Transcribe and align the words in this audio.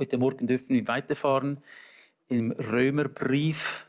Heute 0.00 0.16
Morgen 0.16 0.46
dürfen 0.46 0.70
wir 0.70 0.88
weiterfahren. 0.88 1.58
Im 2.28 2.52
Römerbrief. 2.52 3.86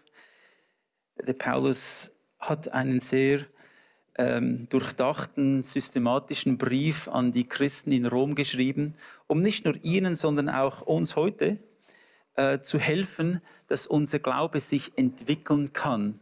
Der 1.25 1.31
Paulus 1.31 2.11
hat 2.37 2.67
einen 2.73 2.99
sehr 2.99 3.45
ähm, 4.17 4.67
durchdachten, 4.67 5.63
systematischen 5.63 6.58
Brief 6.58 7.08
an 7.08 7.32
die 7.32 7.47
Christen 7.47 7.93
in 7.93 8.05
Rom 8.05 8.36
geschrieben, 8.36 8.95
um 9.27 9.41
nicht 9.41 9.63
nur 9.63 9.82
ihnen, 9.86 10.18
sondern 10.18 10.50
auch 10.50 10.82
uns 10.82 11.16
heute 11.16 11.59
äh, 12.36 12.59
zu 12.59 12.78
helfen, 12.78 13.41
dass 13.68 13.88
unser 13.88 14.20
Glaube 14.20 14.59
sich 14.59 14.91
entwickeln 14.98 15.71
kann, 15.71 16.20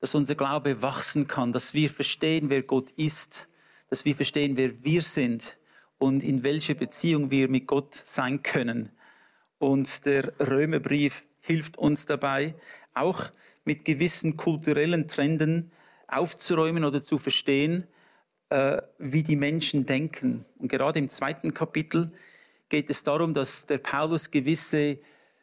dass 0.00 0.14
unser 0.14 0.36
Glaube 0.36 0.80
wachsen 0.80 1.26
kann, 1.26 1.52
dass 1.52 1.74
wir 1.74 1.90
verstehen, 1.90 2.48
wer 2.48 2.62
Gott 2.62 2.92
ist, 2.92 3.46
dass 3.90 4.06
wir 4.06 4.14
verstehen, 4.16 4.56
wer 4.56 4.82
wir 4.82 5.02
sind 5.02 5.57
und 5.98 6.22
in 6.24 6.42
welcher 6.42 6.74
Beziehung 6.74 7.30
wir 7.30 7.48
mit 7.48 7.66
Gott 7.66 7.94
sein 7.94 8.42
können. 8.42 8.90
Und 9.58 10.06
der 10.06 10.32
Römerbrief 10.38 11.26
hilft 11.40 11.76
uns 11.76 12.06
dabei, 12.06 12.54
auch 12.94 13.30
mit 13.64 13.84
gewissen 13.84 14.36
kulturellen 14.36 15.08
Trenden 15.08 15.72
aufzuräumen 16.06 16.84
oder 16.84 17.02
zu 17.02 17.18
verstehen, 17.18 17.84
äh, 18.50 18.80
wie 18.98 19.22
die 19.22 19.36
Menschen 19.36 19.84
denken. 19.84 20.44
Und 20.58 20.68
gerade 20.68 20.98
im 20.98 21.08
zweiten 21.08 21.52
Kapitel 21.52 22.12
geht 22.68 22.88
es 22.88 23.02
darum, 23.02 23.34
dass 23.34 23.66
der 23.66 23.78
Paulus 23.78 24.30
gewisse 24.30 24.98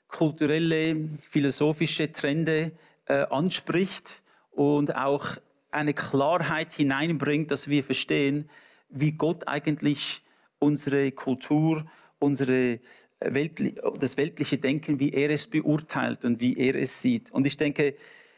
kulturelle, 0.08 1.10
philosophische 1.30 2.12
Trende 2.12 2.72
äh, 3.05 3.26
anspricht 3.30 4.24
und 4.52 4.96
auch 4.96 5.38
eine 5.72 5.94
Klarheit 5.94 6.74
hineinbringt, 6.74 7.52
dass 7.52 7.68
wir 7.68 7.84
verstehen, 7.84 8.49
wie 8.90 9.12
Gott 9.12 9.48
eigentlich 9.48 10.24
unsere 10.59 11.12
Kultur, 11.12 11.86
unsere 12.20 12.80
Welt, 13.20 13.62
das 14.00 14.18
weltliche 14.18 14.58
Denken, 14.58 15.00
wie 15.00 15.12
er 15.12 15.30
es 15.30 15.48
beurteilt 15.48 16.26
und 16.26 16.40
wie 16.40 16.57
er 16.57 16.76
es 16.76 17.02
sieht. 17.02 17.32
Und 17.32 17.48
ich 17.48 17.57
denke, 17.57 17.96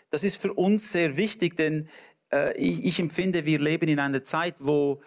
das 0.10 0.24
ist 0.24 0.38
für 0.38 0.54
uns 0.54 0.92
sehr 0.92 1.18
wichtig, 1.18 1.58
denn 1.58 1.90
äh, 2.32 2.56
ich, 2.58 2.86
ich, 2.86 3.00
empfinde, 3.00 3.46
wir 3.46 3.60
leben 3.60 3.90
in 3.90 4.00
einer 4.00 4.24
Zeit, 4.24 4.56
wo 4.60 5.02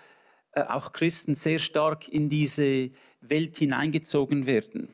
äh, 0.53 0.63
auch 0.63 0.93
Christen 0.93 1.35
sehr 1.35 1.59
stark 1.59 2.09
in 2.09 2.29
diese 2.29 2.91
Welt 3.21 3.59
hineingezogen 3.59 4.47
werden. 4.47 4.89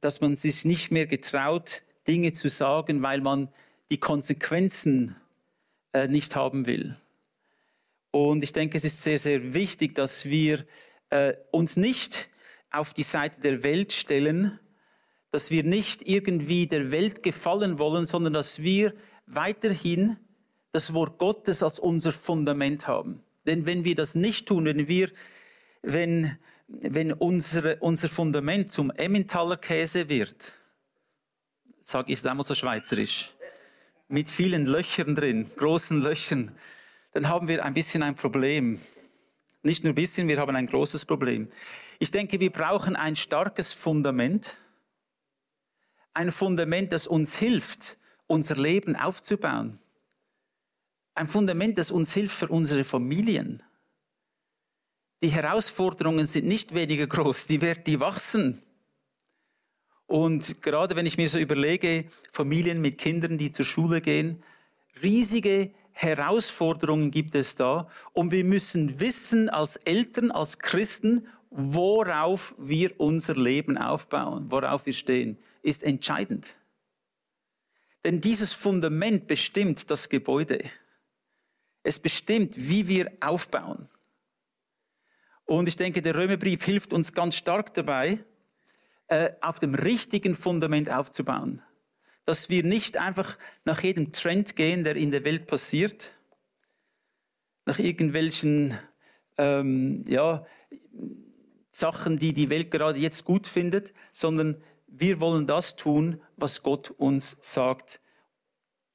Dass 0.00 0.20
man 0.20 0.36
sich 0.36 0.64
nicht 0.64 0.90
mehr 0.90 1.06
getraut, 1.06 1.82
Dinge 2.06 2.32
zu 2.32 2.48
sagen, 2.48 3.02
weil 3.02 3.20
man 3.20 3.48
die 3.90 3.98
Konsequenzen 3.98 5.16
äh, 5.92 6.08
nicht 6.08 6.36
haben 6.36 6.66
will. 6.66 6.96
Und 8.10 8.42
ich 8.42 8.52
denke, 8.52 8.78
es 8.78 8.84
ist 8.84 9.02
sehr, 9.02 9.18
sehr 9.18 9.54
wichtig, 9.54 9.94
dass 9.94 10.24
wir 10.24 10.64
äh, 11.10 11.34
uns 11.50 11.76
nicht 11.76 12.28
auf 12.70 12.94
die 12.94 13.02
Seite 13.02 13.40
der 13.40 13.62
Welt 13.62 13.92
stellen, 13.92 14.58
dass 15.30 15.50
wir 15.50 15.62
nicht 15.62 16.06
irgendwie 16.08 16.66
der 16.66 16.90
Welt 16.90 17.22
gefallen 17.22 17.78
wollen, 17.78 18.06
sondern 18.06 18.32
dass 18.32 18.62
wir 18.62 18.94
weiterhin 19.26 20.16
das 20.72 20.94
Wort 20.94 21.18
Gottes 21.18 21.62
als 21.62 21.78
unser 21.78 22.12
Fundament 22.12 22.86
haben. 22.86 23.22
Denn 23.46 23.66
wenn 23.66 23.84
wir 23.84 23.94
das 23.94 24.14
nicht 24.14 24.46
tun, 24.46 24.64
wenn 24.66 24.88
wir, 24.88 25.10
wenn, 25.82 26.38
wenn 26.66 27.12
unsere, 27.12 27.76
unser 27.76 28.08
Fundament 28.08 28.72
zum 28.72 28.90
Emmentaler 28.90 29.56
Käse 29.56 30.08
wird, 30.08 30.52
sage 31.80 32.12
ich 32.12 32.18
es 32.18 32.26
einmal 32.26 32.44
so 32.44 32.54
schweizerisch, 32.54 33.34
mit 34.08 34.28
vielen 34.28 34.66
Löchern 34.66 35.14
drin, 35.14 35.50
großen 35.56 36.02
Löchern, 36.02 36.52
dann 37.12 37.28
haben 37.28 37.48
wir 37.48 37.64
ein 37.64 37.74
bisschen 37.74 38.02
ein 38.02 38.14
Problem. 38.14 38.80
Nicht 39.68 39.84
nur 39.84 39.92
ein 39.92 39.96
bisschen, 39.96 40.28
wir 40.28 40.38
haben 40.38 40.56
ein 40.56 40.66
großes 40.66 41.04
Problem. 41.04 41.46
Ich 41.98 42.10
denke, 42.10 42.40
wir 42.40 42.50
brauchen 42.50 42.96
ein 42.96 43.16
starkes 43.16 43.74
Fundament. 43.74 44.56
Ein 46.14 46.32
Fundament, 46.32 46.90
das 46.90 47.06
uns 47.06 47.36
hilft, 47.36 47.98
unser 48.26 48.56
Leben 48.56 48.96
aufzubauen. 48.96 49.78
Ein 51.14 51.28
Fundament, 51.28 51.76
das 51.76 51.90
uns 51.90 52.14
hilft 52.14 52.34
für 52.34 52.48
unsere 52.48 52.82
Familien. 52.82 53.62
Die 55.22 55.28
Herausforderungen 55.28 56.26
sind 56.26 56.46
nicht 56.46 56.74
weniger 56.74 57.06
groß, 57.06 57.46
die 57.46 57.60
werden, 57.60 57.84
die 57.84 58.00
wachsen. 58.00 58.62
Und 60.06 60.62
gerade 60.62 60.96
wenn 60.96 61.04
ich 61.04 61.18
mir 61.18 61.28
so 61.28 61.38
überlege, 61.38 62.06
Familien 62.32 62.80
mit 62.80 62.96
Kindern, 62.96 63.36
die 63.36 63.52
zur 63.52 63.66
Schule 63.66 64.00
gehen, 64.00 64.42
riesige 65.02 65.74
Herausforderungen 66.00 67.10
gibt 67.10 67.34
es 67.34 67.56
da. 67.56 67.88
Und 68.12 68.30
wir 68.30 68.44
müssen 68.44 69.00
wissen 69.00 69.48
als 69.48 69.74
Eltern, 69.78 70.30
als 70.30 70.60
Christen, 70.60 71.26
worauf 71.50 72.54
wir 72.56 73.00
unser 73.00 73.34
Leben 73.34 73.76
aufbauen, 73.76 74.48
worauf 74.48 74.86
wir 74.86 74.92
stehen, 74.92 75.38
ist 75.60 75.82
entscheidend. 75.82 76.46
Denn 78.04 78.20
dieses 78.20 78.52
Fundament 78.52 79.26
bestimmt 79.26 79.90
das 79.90 80.08
Gebäude. 80.08 80.60
Es 81.82 81.98
bestimmt, 81.98 82.54
wie 82.56 82.86
wir 82.86 83.10
aufbauen. 83.20 83.88
Und 85.46 85.66
ich 85.66 85.74
denke, 85.74 86.00
der 86.00 86.14
Römerbrief 86.14 86.62
hilft 86.62 86.92
uns 86.92 87.12
ganz 87.12 87.34
stark 87.34 87.74
dabei, 87.74 88.20
äh, 89.08 89.32
auf 89.40 89.58
dem 89.58 89.74
richtigen 89.74 90.36
Fundament 90.36 90.88
aufzubauen. 90.90 91.60
Dass 92.28 92.50
wir 92.50 92.62
nicht 92.62 92.98
einfach 92.98 93.38
nach 93.64 93.82
jedem 93.82 94.12
Trend 94.12 94.54
gehen, 94.54 94.84
der 94.84 94.96
in 94.96 95.10
der 95.10 95.24
Welt 95.24 95.46
passiert, 95.46 96.12
nach 97.64 97.78
irgendwelchen 97.78 98.78
ähm, 99.38 100.04
ja, 100.06 100.44
Sachen, 101.70 102.18
die 102.18 102.34
die 102.34 102.50
Welt 102.50 102.70
gerade 102.70 102.98
jetzt 102.98 103.24
gut 103.24 103.46
findet, 103.46 103.94
sondern 104.12 104.62
wir 104.86 105.20
wollen 105.20 105.46
das 105.46 105.76
tun, 105.76 106.20
was 106.36 106.62
Gott 106.62 106.90
uns 106.90 107.38
sagt, 107.40 108.02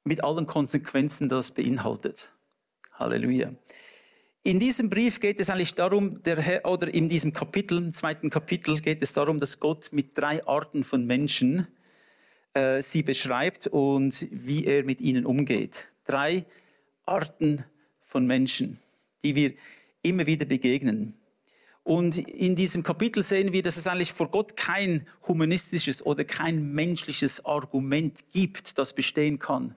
mit 0.04 0.22
allen 0.22 0.46
Konsequenzen, 0.46 1.28
das 1.28 1.50
beinhaltet. 1.50 2.30
Halleluja. 2.92 3.52
In 4.44 4.60
diesem 4.60 4.90
Brief 4.90 5.18
geht 5.18 5.40
es 5.40 5.50
eigentlich 5.50 5.74
darum, 5.74 6.22
der 6.22 6.40
Herr, 6.40 6.66
oder 6.66 6.86
in 6.86 7.08
diesem 7.08 7.32
Kapitel, 7.32 7.78
im 7.78 7.94
zweiten 7.94 8.30
Kapitel 8.30 8.78
geht 8.78 9.02
es 9.02 9.12
darum, 9.12 9.40
dass 9.40 9.58
Gott 9.58 9.88
mit 9.90 10.16
drei 10.16 10.46
Arten 10.46 10.84
von 10.84 11.04
Menschen 11.04 11.66
äh, 12.54 12.82
sie 12.82 13.02
beschreibt 13.02 13.66
und 13.66 14.26
wie 14.30 14.64
er 14.64 14.84
mit 14.84 15.00
ihnen 15.00 15.26
umgeht. 15.26 15.88
Drei 16.04 16.44
Arten 17.04 17.64
von 18.02 18.26
Menschen, 18.26 18.78
die 19.22 19.34
wir 19.34 19.54
immer 20.02 20.26
wieder 20.26 20.46
begegnen. 20.46 21.14
Und 21.82 22.16
in 22.16 22.56
diesem 22.56 22.82
Kapitel 22.82 23.22
sehen 23.22 23.52
wir, 23.52 23.62
dass 23.62 23.76
es 23.76 23.86
eigentlich 23.86 24.12
vor 24.12 24.30
Gott 24.30 24.56
kein 24.56 25.06
humanistisches 25.28 26.04
oder 26.04 26.24
kein 26.24 26.72
menschliches 26.72 27.44
Argument 27.44 28.18
gibt, 28.32 28.78
das 28.78 28.94
bestehen 28.94 29.38
kann, 29.38 29.74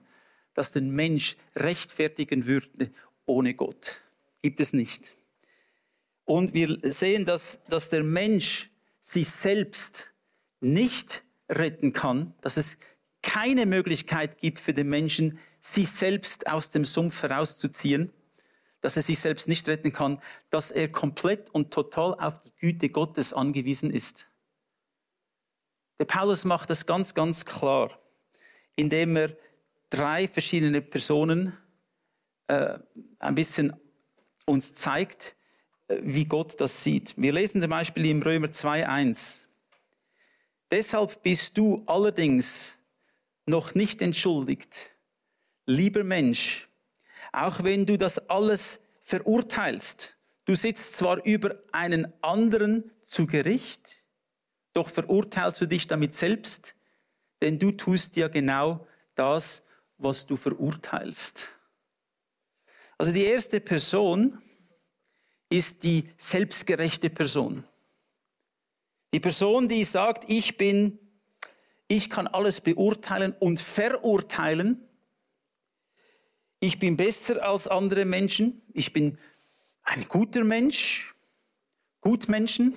das 0.54 0.72
den 0.72 0.90
Mensch 0.90 1.36
rechtfertigen 1.54 2.46
würde 2.46 2.90
ohne 3.26 3.52
Gott 3.52 4.00
gibt 4.42 4.60
es 4.60 4.72
nicht. 4.72 5.16
Und 6.24 6.54
wir 6.54 6.78
sehen, 6.82 7.24
dass, 7.24 7.58
dass 7.68 7.88
der 7.88 8.02
Mensch 8.02 8.70
sich 9.02 9.28
selbst 9.28 10.10
nicht 10.60 11.24
retten 11.48 11.92
kann, 11.92 12.34
dass 12.40 12.56
es 12.56 12.78
keine 13.22 13.66
Möglichkeit 13.66 14.40
gibt 14.40 14.60
für 14.60 14.74
den 14.74 14.88
Menschen, 14.88 15.38
sich 15.60 15.90
selbst 15.90 16.46
aus 16.46 16.70
dem 16.70 16.84
Sumpf 16.84 17.22
herauszuziehen, 17.22 18.12
dass 18.80 18.96
er 18.96 19.02
sich 19.02 19.18
selbst 19.18 19.48
nicht 19.48 19.66
retten 19.68 19.92
kann, 19.92 20.20
dass 20.50 20.70
er 20.70 20.90
komplett 20.90 21.50
und 21.50 21.72
total 21.72 22.14
auf 22.14 22.42
die 22.42 22.52
Güte 22.60 22.88
Gottes 22.90 23.32
angewiesen 23.32 23.90
ist. 23.92 24.28
Der 25.98 26.04
Paulus 26.04 26.44
macht 26.44 26.70
das 26.70 26.86
ganz, 26.86 27.14
ganz 27.14 27.44
klar, 27.44 27.98
indem 28.76 29.16
er 29.16 29.36
drei 29.90 30.28
verschiedene 30.28 30.80
Personen 30.80 31.56
äh, 32.46 32.78
ein 33.18 33.34
bisschen 33.34 33.74
uns 34.44 34.72
zeigt, 34.74 35.34
äh, 35.88 35.98
wie 36.02 36.26
Gott 36.26 36.60
das 36.60 36.84
sieht. 36.84 37.14
Wir 37.16 37.32
lesen 37.32 37.60
zum 37.60 37.70
Beispiel 37.70 38.06
im 38.06 38.22
Römer 38.22 38.48
2.1. 38.48 39.47
Deshalb 40.70 41.22
bist 41.22 41.56
du 41.56 41.82
allerdings 41.86 42.76
noch 43.46 43.74
nicht 43.74 44.02
entschuldigt, 44.02 44.94
lieber 45.66 46.04
Mensch, 46.04 46.68
auch 47.32 47.62
wenn 47.64 47.86
du 47.86 47.96
das 47.96 48.18
alles 48.28 48.80
verurteilst. 49.02 50.16
Du 50.44 50.54
sitzt 50.54 50.96
zwar 50.96 51.24
über 51.24 51.56
einen 51.72 52.12
anderen 52.22 52.90
zu 53.04 53.26
Gericht, 53.26 54.04
doch 54.74 54.88
verurteilst 54.88 55.60
du 55.60 55.66
dich 55.66 55.86
damit 55.86 56.14
selbst, 56.14 56.74
denn 57.40 57.58
du 57.58 57.72
tust 57.72 58.16
ja 58.16 58.28
genau 58.28 58.86
das, 59.14 59.62
was 59.96 60.26
du 60.26 60.36
verurteilst. 60.36 61.48
Also 62.98 63.12
die 63.12 63.24
erste 63.24 63.60
Person 63.60 64.42
ist 65.48 65.82
die 65.82 66.10
selbstgerechte 66.18 67.10
Person. 67.10 67.64
Die 69.12 69.20
Person, 69.20 69.68
die 69.68 69.84
sagt, 69.84 70.28
ich 70.28 70.56
bin, 70.56 70.98
ich 71.86 72.10
kann 72.10 72.26
alles 72.26 72.60
beurteilen 72.60 73.34
und 73.38 73.60
verurteilen. 73.60 74.86
Ich 76.60 76.78
bin 76.78 76.96
besser 76.96 77.42
als 77.48 77.68
andere 77.68 78.04
Menschen. 78.04 78.62
Ich 78.72 78.92
bin 78.92 79.18
ein 79.82 80.06
guter 80.08 80.44
Mensch. 80.44 81.14
Gutmenschen. 82.00 82.74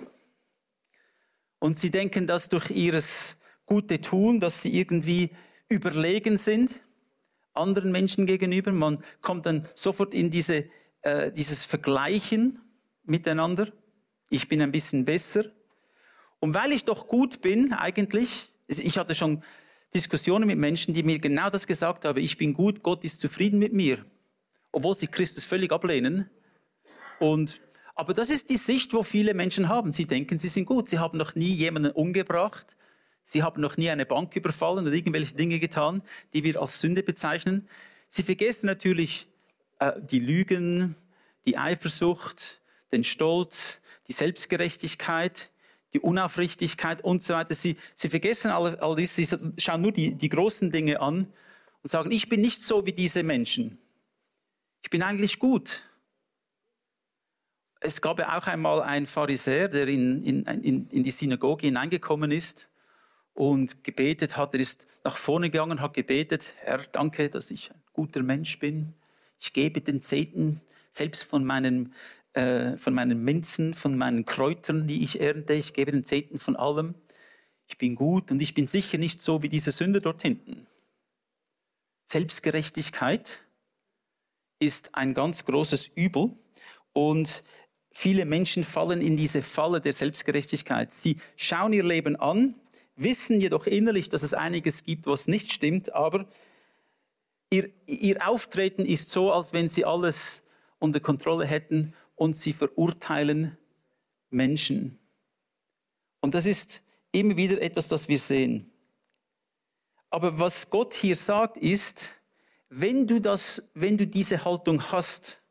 Und 1.60 1.78
sie 1.78 1.92
denken, 1.92 2.28
dass 2.28 2.50
durch 2.50 2.72
ihres 2.72 3.38
gute 3.66 4.02
Tun, 4.02 4.40
dass 4.40 4.62
sie 4.62 4.78
irgendwie 4.78 5.32
überlegen 5.70 6.38
sind 6.38 6.82
anderen 7.54 7.92
Menschen 7.92 8.26
gegenüber. 8.26 8.72
Man 8.72 9.04
kommt 9.22 9.46
dann 9.46 9.68
sofort 9.76 10.14
in 10.14 10.32
diese, 10.32 10.66
äh, 11.02 11.32
dieses 11.32 11.66
Vergleichen 11.66 12.62
miteinander. 13.04 13.68
Ich 14.30 14.48
bin 14.48 14.62
ein 14.62 14.72
bisschen 14.72 15.06
besser. 15.06 15.46
Und 16.42 16.56
weil 16.56 16.72
ich 16.72 16.86
doch 16.86 17.08
gut 17.08 17.42
bin, 17.42 17.72
eigentlich, 17.72 18.50
ich 18.68 18.98
hatte 18.98 19.14
schon 19.14 19.44
Diskussionen 19.94 20.48
mit 20.48 20.58
Menschen, 20.58 20.94
die 20.96 21.04
mir 21.04 21.20
genau 21.20 21.52
das 21.52 21.68
gesagt 21.68 22.04
haben, 22.04 22.18
ich 22.18 22.36
bin 22.36 22.54
gut, 22.54 22.82
Gott 22.82 23.06
ist 23.06 23.22
zufrieden 23.22 23.60
mit 23.60 23.74
mir, 23.74 24.04
obwohl 24.72 24.96
sie 24.96 25.08
Christus 25.08 25.44
völlig 25.44 25.72
ablehnen. 25.72 26.32
Und, 27.20 27.62
aber 27.94 28.16
das 28.16 28.32
ist 28.32 28.50
die 28.50 28.58
Sicht, 28.58 28.92
wo 28.94 29.04
viele 29.04 29.36
Menschen 29.36 29.70
haben. 29.70 29.94
Sie 29.94 30.08
denken, 30.08 30.40
sie 30.40 30.48
sind 30.48 30.66
gut. 30.66 30.90
Sie 30.90 30.98
haben 30.98 31.16
noch 31.16 31.36
nie 31.36 31.54
jemanden 31.54 31.92
umgebracht. 31.92 32.76
Sie 33.24 33.44
haben 33.44 33.62
noch 33.62 33.78
nie 33.78 33.92
eine 33.92 34.08
Bank 34.08 34.36
überfallen 34.36 34.88
oder 34.88 34.96
irgendwelche 34.96 35.36
Dinge 35.36 35.60
getan, 35.60 36.02
die 36.34 36.44
wir 36.44 36.60
als 36.60 36.82
Sünde 36.82 37.04
bezeichnen. 37.04 37.68
Sie 38.08 38.24
vergessen 38.24 38.66
natürlich 38.66 39.28
äh, 39.78 39.92
die 40.02 40.20
Lügen, 40.20 40.96
die 41.46 41.60
Eifersucht, 41.60 42.62
den 42.92 43.04
Stolz, 43.04 43.80
die 44.08 44.14
Selbstgerechtigkeit, 44.14 45.51
die 45.94 46.00
Unaufrichtigkeit 46.00 47.04
und 47.04 47.22
so 47.22 47.34
weiter. 47.34 47.54
Sie, 47.54 47.78
sie 47.96 48.10
vergessen 48.10 48.52
all, 48.52 48.78
all 48.78 48.96
dies, 48.96 49.16
sie 49.16 49.28
schauen 49.58 49.82
nur 49.82 49.92
die, 49.92 50.16
die 50.16 50.30
großen 50.30 50.72
Dinge 50.72 51.00
an 51.00 51.28
und 51.84 51.90
sagen, 51.90 52.12
ich 52.12 52.30
bin 52.30 52.42
nicht 52.42 52.62
so 52.62 52.86
wie 52.86 52.94
diese 52.94 53.24
Menschen. 53.24 53.78
Ich 54.84 54.90
bin 54.90 55.04
eigentlich 55.04 55.40
gut. 55.40 55.84
Es 57.80 58.02
gab 58.02 58.20
ja 58.20 58.38
auch 58.38 58.48
einmal 58.48 58.82
einen 58.82 59.08
Pharisäer, 59.08 59.68
der 59.68 59.88
in, 59.88 60.24
in, 60.24 60.44
in, 60.46 60.88
in 60.90 61.04
die 61.04 61.12
Synagoge 61.12 61.68
hineingekommen 61.68 62.32
ist 62.32 62.70
und 63.34 63.84
gebetet 63.84 64.38
hat. 64.38 64.54
Er 64.54 64.60
ist 64.60 64.86
nach 65.04 65.18
vorne 65.18 65.50
gegangen, 65.50 65.82
hat 65.82 65.96
gebetet, 65.96 66.56
Herr, 66.60 66.80
danke, 66.92 67.30
dass 67.30 67.50
ich 67.50 67.72
ein 67.72 67.82
guter 67.94 68.22
Mensch 68.22 68.60
bin. 68.60 68.94
Ich 69.40 69.54
gebe 69.54 69.82
den 69.82 70.02
Zehnten 70.02 70.62
selbst 70.92 71.24
von 71.24 71.44
meinen, 71.44 71.94
äh, 72.34 72.78
von 72.78 72.94
meinen 72.94 73.24
Minzen, 73.24 73.74
von 73.74 73.98
meinen 73.98 74.26
Kräutern, 74.26 74.88
die 74.88 75.04
ich 75.04 75.20
ernte. 75.20 75.54
Ich 75.54 75.74
gebe 75.74 75.92
den 75.92 76.04
Zehnten 76.04 76.40
von 76.40 76.56
allem. 76.56 76.96
Ich 77.68 77.78
bin 77.78 77.96
gut 77.96 78.32
und 78.32 78.42
ich 78.42 78.54
bin 78.54 78.68
sicher 78.68 78.98
nicht 78.98 79.22
so 79.22 79.42
wie 79.42 79.50
diese 79.50 79.72
Sünder 79.72 80.00
dort 80.00 80.22
hinten. 80.22 80.68
Selbstgerechtigkeit 82.08 83.46
ist 84.60 84.96
ein 84.96 85.14
ganz 85.14 85.46
großes 85.46 85.88
Übel 85.96 86.32
und 86.94 87.44
viele 87.92 88.26
Menschen 88.26 88.64
fallen 88.64 89.02
in 89.02 89.16
diese 89.16 89.42
Falle 89.44 89.80
der 89.80 89.94
Selbstgerechtigkeit. 89.94 90.92
Sie 90.92 91.18
schauen 91.38 91.74
ihr 91.74 91.84
Leben 91.84 92.16
an 92.18 92.56
wissen 93.04 93.40
jedoch 93.40 93.68
innerlich, 93.68 94.10
dass 94.10 94.24
es 94.24 94.34
einiges 94.34 94.84
gibt, 94.84 95.06
was 95.06 95.28
nicht 95.28 95.52
stimmt, 95.52 95.94
aber 95.94 96.26
ihr, 97.50 97.70
ihr 97.86 98.28
Auftreten 98.28 98.86
ist 98.86 99.10
so, 99.10 99.32
als 99.32 99.54
wenn 99.54 99.70
sie 99.70 99.86
alles 99.86 100.44
unter 100.80 101.00
Kontrolle 101.00 101.46
hätten 101.46 101.94
und 102.22 102.38
sie 102.38 102.54
verurteilen 102.54 103.58
Menschen. 104.30 105.00
Und 106.20 106.36
das 106.36 106.46
ist 106.46 106.84
immer 107.12 107.36
wieder 107.36 107.60
etwas, 107.60 107.88
das 107.88 108.08
wir 108.08 108.20
sehen. 108.20 108.72
Aber 110.12 110.38
was 110.38 110.70
Gott 110.70 110.94
hier 110.94 111.16
sagt, 111.16 111.58
ist, 111.58 112.10
wenn 112.70 113.08
du 113.08 113.20
das, 113.20 113.64
wenn 113.74 113.98
du 113.98 114.06
diese 114.06 114.46
Haltung 114.46 114.84
hast, 114.92 115.42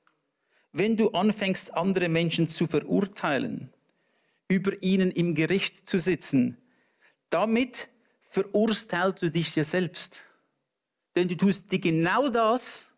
wenn 0.70 0.96
du 0.96 1.08
anfängst, 1.08 1.75
andere 1.75 2.08
Menschen 2.08 2.49
zu 2.49 2.69
verurteilen, 2.69 3.72
über 4.46 4.81
ihnen 4.81 5.11
im 5.11 5.34
Gericht 5.34 5.88
zu 5.88 5.99
sitzen, 5.99 6.56
damit 7.31 7.88
verurteilst 8.20 9.22
du 9.22 9.28
dich 9.28 9.56
ja 9.56 9.64
selbst. 9.64 10.22
Denn 11.17 11.26
du 11.26 11.37
tust 11.37 11.72
dir 11.72 11.81
genau 11.81 12.28
das, 12.28 12.93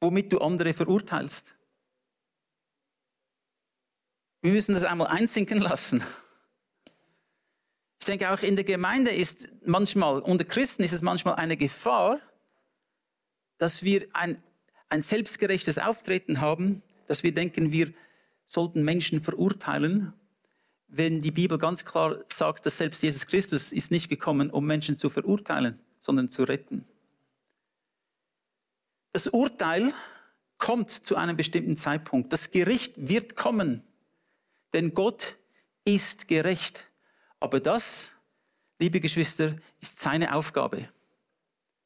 womit 0.00 0.32
du 0.32 0.38
andere 0.38 0.74
verurteilst. 0.74 1.53
Wir 4.44 4.52
müssen 4.52 4.74
das 4.74 4.84
einmal 4.84 5.06
einsinken 5.06 5.58
lassen. 5.58 6.04
Ich 7.98 8.04
denke, 8.04 8.30
auch 8.30 8.42
in 8.42 8.56
der 8.56 8.64
Gemeinde 8.64 9.10
ist 9.10 9.48
manchmal, 9.64 10.20
unter 10.20 10.44
Christen 10.44 10.82
ist 10.82 10.92
es 10.92 11.00
manchmal 11.00 11.36
eine 11.36 11.56
Gefahr, 11.56 12.20
dass 13.56 13.82
wir 13.82 14.06
ein, 14.12 14.42
ein 14.90 15.02
selbstgerechtes 15.02 15.78
Auftreten 15.78 16.42
haben, 16.42 16.82
dass 17.06 17.22
wir 17.22 17.32
denken, 17.32 17.72
wir 17.72 17.94
sollten 18.44 18.84
Menschen 18.84 19.22
verurteilen 19.22 20.12
wenn 20.96 21.22
die 21.22 21.30
Bibel 21.32 21.58
ganz 21.58 21.84
klar 21.84 22.18
sagt, 22.28 22.66
dass 22.66 22.78
selbst 22.78 23.02
Jesus 23.02 23.26
Christus 23.26 23.72
ist 23.72 23.90
nicht 23.90 24.08
gekommen, 24.08 24.50
um 24.50 24.64
Menschen 24.64 24.96
zu 24.96 25.10
verurteilen, 25.10 25.80
sondern 25.98 26.28
zu 26.28 26.44
retten. 26.44 26.86
Das 29.12 29.26
Urteil 29.26 29.92
kommt 30.58 30.90
zu 30.90 31.16
einem 31.16 31.36
bestimmten 31.36 31.76
Zeitpunkt. 31.76 32.32
Das 32.32 32.50
Gericht 32.52 32.94
wird 32.96 33.34
kommen, 33.34 33.82
denn 34.74 34.92
Gott 34.92 35.38
ist 35.84 36.28
gerecht. 36.28 36.86
Aber 37.40 37.60
das, 37.60 38.08
liebe 38.78 39.00
Geschwister, 39.00 39.56
ist 39.80 40.00
seine 40.00 40.34
Aufgabe. 40.34 40.88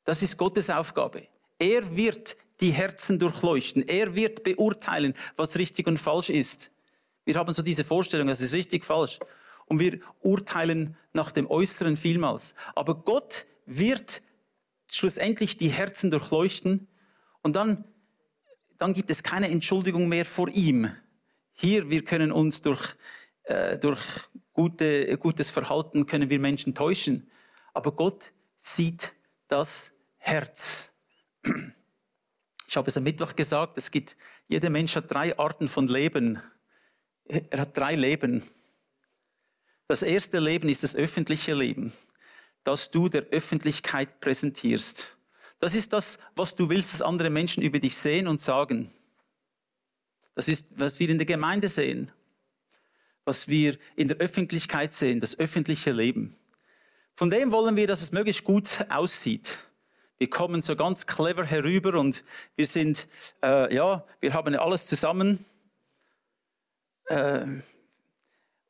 Das 0.05 0.23
ist 0.23 0.37
Gottes 0.37 0.71
Aufgabe. 0.71 1.29
Er 1.59 1.97
wird 1.97 2.37
die 2.61 2.71
Herzen 2.71 3.19
durchleuchten. 3.19 3.87
Er 3.87 4.15
wird 4.15 4.43
beurteilen, 4.43 5.15
was 5.37 5.57
richtig 5.57 5.87
und 5.87 5.99
falsch 5.99 6.31
ist. 6.31 6.71
Wir 7.25 7.35
haben 7.37 7.53
so 7.53 7.63
diese 7.63 7.85
Vorstellung, 7.85 8.29
das 8.29 8.41
ist 8.41 8.53
richtig 8.53 8.85
falsch. 8.85 9.19
Und 9.67 9.81
wir 9.81 10.01
urteilen 10.21 10.97
nach 11.13 11.31
dem 11.31 11.49
Äußeren 11.49 11.97
vielmals. 11.97 12.55
Aber 12.75 12.95
Gott 12.95 13.47
wird 13.67 14.23
schlussendlich 14.91 15.59
die 15.59 15.69
Herzen 15.69 16.11
durchleuchten 16.11 16.89
und 17.43 17.55
dann, 17.55 17.85
dann 18.79 18.95
gibt 18.95 19.11
es 19.11 19.23
keine 19.23 19.51
Entschuldigung 19.51 20.09
mehr 20.09 20.25
vor 20.25 20.49
ihm. 20.49 20.91
Hier, 21.61 21.91
wir 21.91 22.05
können 22.05 22.31
uns 22.31 22.63
durch, 22.63 22.95
äh, 23.43 23.79
durch 23.79 24.01
gute, 24.53 25.19
gutes 25.19 25.51
Verhalten, 25.51 26.07
können 26.07 26.31
wir 26.31 26.39
Menschen 26.39 26.73
täuschen. 26.73 27.29
Aber 27.75 27.91
Gott 27.91 28.33
sieht 28.59 29.13
das 29.49 29.93
Herz. 30.19 30.93
Ich 32.69 32.77
habe 32.77 32.89
es 32.89 32.97
am 32.97 33.03
Mittwoch 33.03 33.35
gesagt, 33.35 33.77
es 33.77 33.91
gibt, 33.91 34.17
jeder 34.47 34.71
Mensch 34.71 34.95
hat 34.95 35.13
drei 35.13 35.37
Arten 35.37 35.69
von 35.69 35.89
Leben. 35.89 36.41
Er 37.25 37.61
hat 37.61 37.77
drei 37.77 37.97
Leben. 37.97 38.45
Das 39.89 40.03
erste 40.03 40.39
Leben 40.39 40.69
ist 40.69 40.85
das 40.85 40.95
öffentliche 40.95 41.55
Leben, 41.55 41.93
das 42.63 42.93
du 42.93 43.09
der 43.09 43.23
Öffentlichkeit 43.33 44.21
präsentierst. 44.21 45.17
Das 45.59 45.75
ist 45.75 45.93
das, 45.93 46.21
was 46.37 46.55
du 46.55 46.69
willst, 46.69 46.95
dass 46.95 47.03
andere 47.03 47.31
Menschen 47.31 47.65
über 47.65 47.81
dich 47.81 47.97
sehen 47.97 48.29
und 48.29 48.41
sagen. 48.41 48.93
Das 50.39 50.47
ist, 50.47 50.69
was 50.77 51.01
wir 51.01 51.09
in 51.09 51.19
der 51.19 51.27
Gemeinde 51.27 51.69
sehen, 51.69 52.13
was 53.25 53.49
wir 53.49 53.77
in 53.97 54.07
der 54.07 54.19
Öffentlichkeit 54.19 54.95
sehen, 54.95 55.19
das 55.19 55.37
öffentliche 55.37 55.91
Leben. 55.91 56.37
Von 57.17 57.29
dem 57.29 57.51
wollen 57.51 57.75
wir, 57.75 57.89
dass 57.89 58.03
es 58.03 58.13
möglichst 58.13 58.45
gut 58.45 58.87
aussieht. 58.89 59.59
Wir 60.17 60.31
kommen 60.31 60.63
so 60.63 60.77
ganz 60.77 61.09
clever 61.09 61.45
herüber 61.45 61.99
und 61.99 62.23
wir 62.55 62.67
sind, 62.67 63.09
äh, 63.43 63.75
ja, 63.75 64.07
wir 64.21 64.33
haben 64.33 64.55
alles 64.55 64.87
zusammen 64.87 65.45
ähm, 67.09 67.65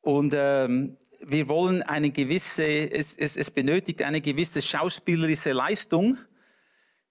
und 0.01 0.33
ähm, 0.35 0.97
wir 1.19 1.47
wollen 1.49 1.83
eine 1.83 2.09
gewisse, 2.09 2.63
es, 2.63 3.15
es, 3.15 3.37
es 3.37 3.51
benötigt 3.51 4.01
eine 4.01 4.21
gewisse 4.21 4.63
schauspielerische 4.63 5.51
Leistung, 5.51 6.17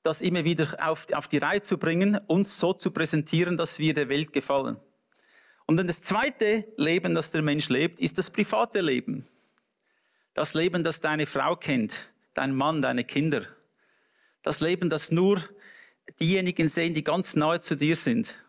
das 0.02 0.20
immer 0.20 0.44
wieder 0.44 0.76
auf, 0.80 1.06
auf 1.12 1.28
die 1.28 1.38
Reihe 1.38 1.62
zu 1.62 1.78
bringen, 1.78 2.18
uns 2.26 2.58
so 2.58 2.72
zu 2.72 2.90
präsentieren, 2.90 3.56
dass 3.56 3.78
wir 3.78 3.94
der 3.94 4.08
Welt 4.08 4.32
gefallen. 4.32 4.78
Und 5.66 5.76
dann 5.76 5.86
das 5.86 6.00
zweite 6.00 6.66
Leben, 6.76 7.14
das 7.14 7.30
der 7.30 7.42
Mensch 7.42 7.68
lebt, 7.68 8.00
ist 8.00 8.16
das 8.16 8.30
private 8.30 8.80
Leben. 8.80 9.26
Das 10.32 10.54
Leben, 10.54 10.82
das 10.82 11.00
deine 11.00 11.26
Frau 11.26 11.56
kennt, 11.56 12.10
dein 12.32 12.54
Mann, 12.54 12.80
deine 12.80 13.04
Kinder. 13.04 13.44
Das 14.42 14.60
Leben, 14.60 14.88
das 14.88 15.10
nur 15.10 15.42
diejenigen 16.20 16.68
sehen, 16.68 16.94
die 16.94 17.04
ganz 17.04 17.36
nahe 17.36 17.60
zu 17.60 17.76
dir 17.76 17.96
sind. 17.96 18.42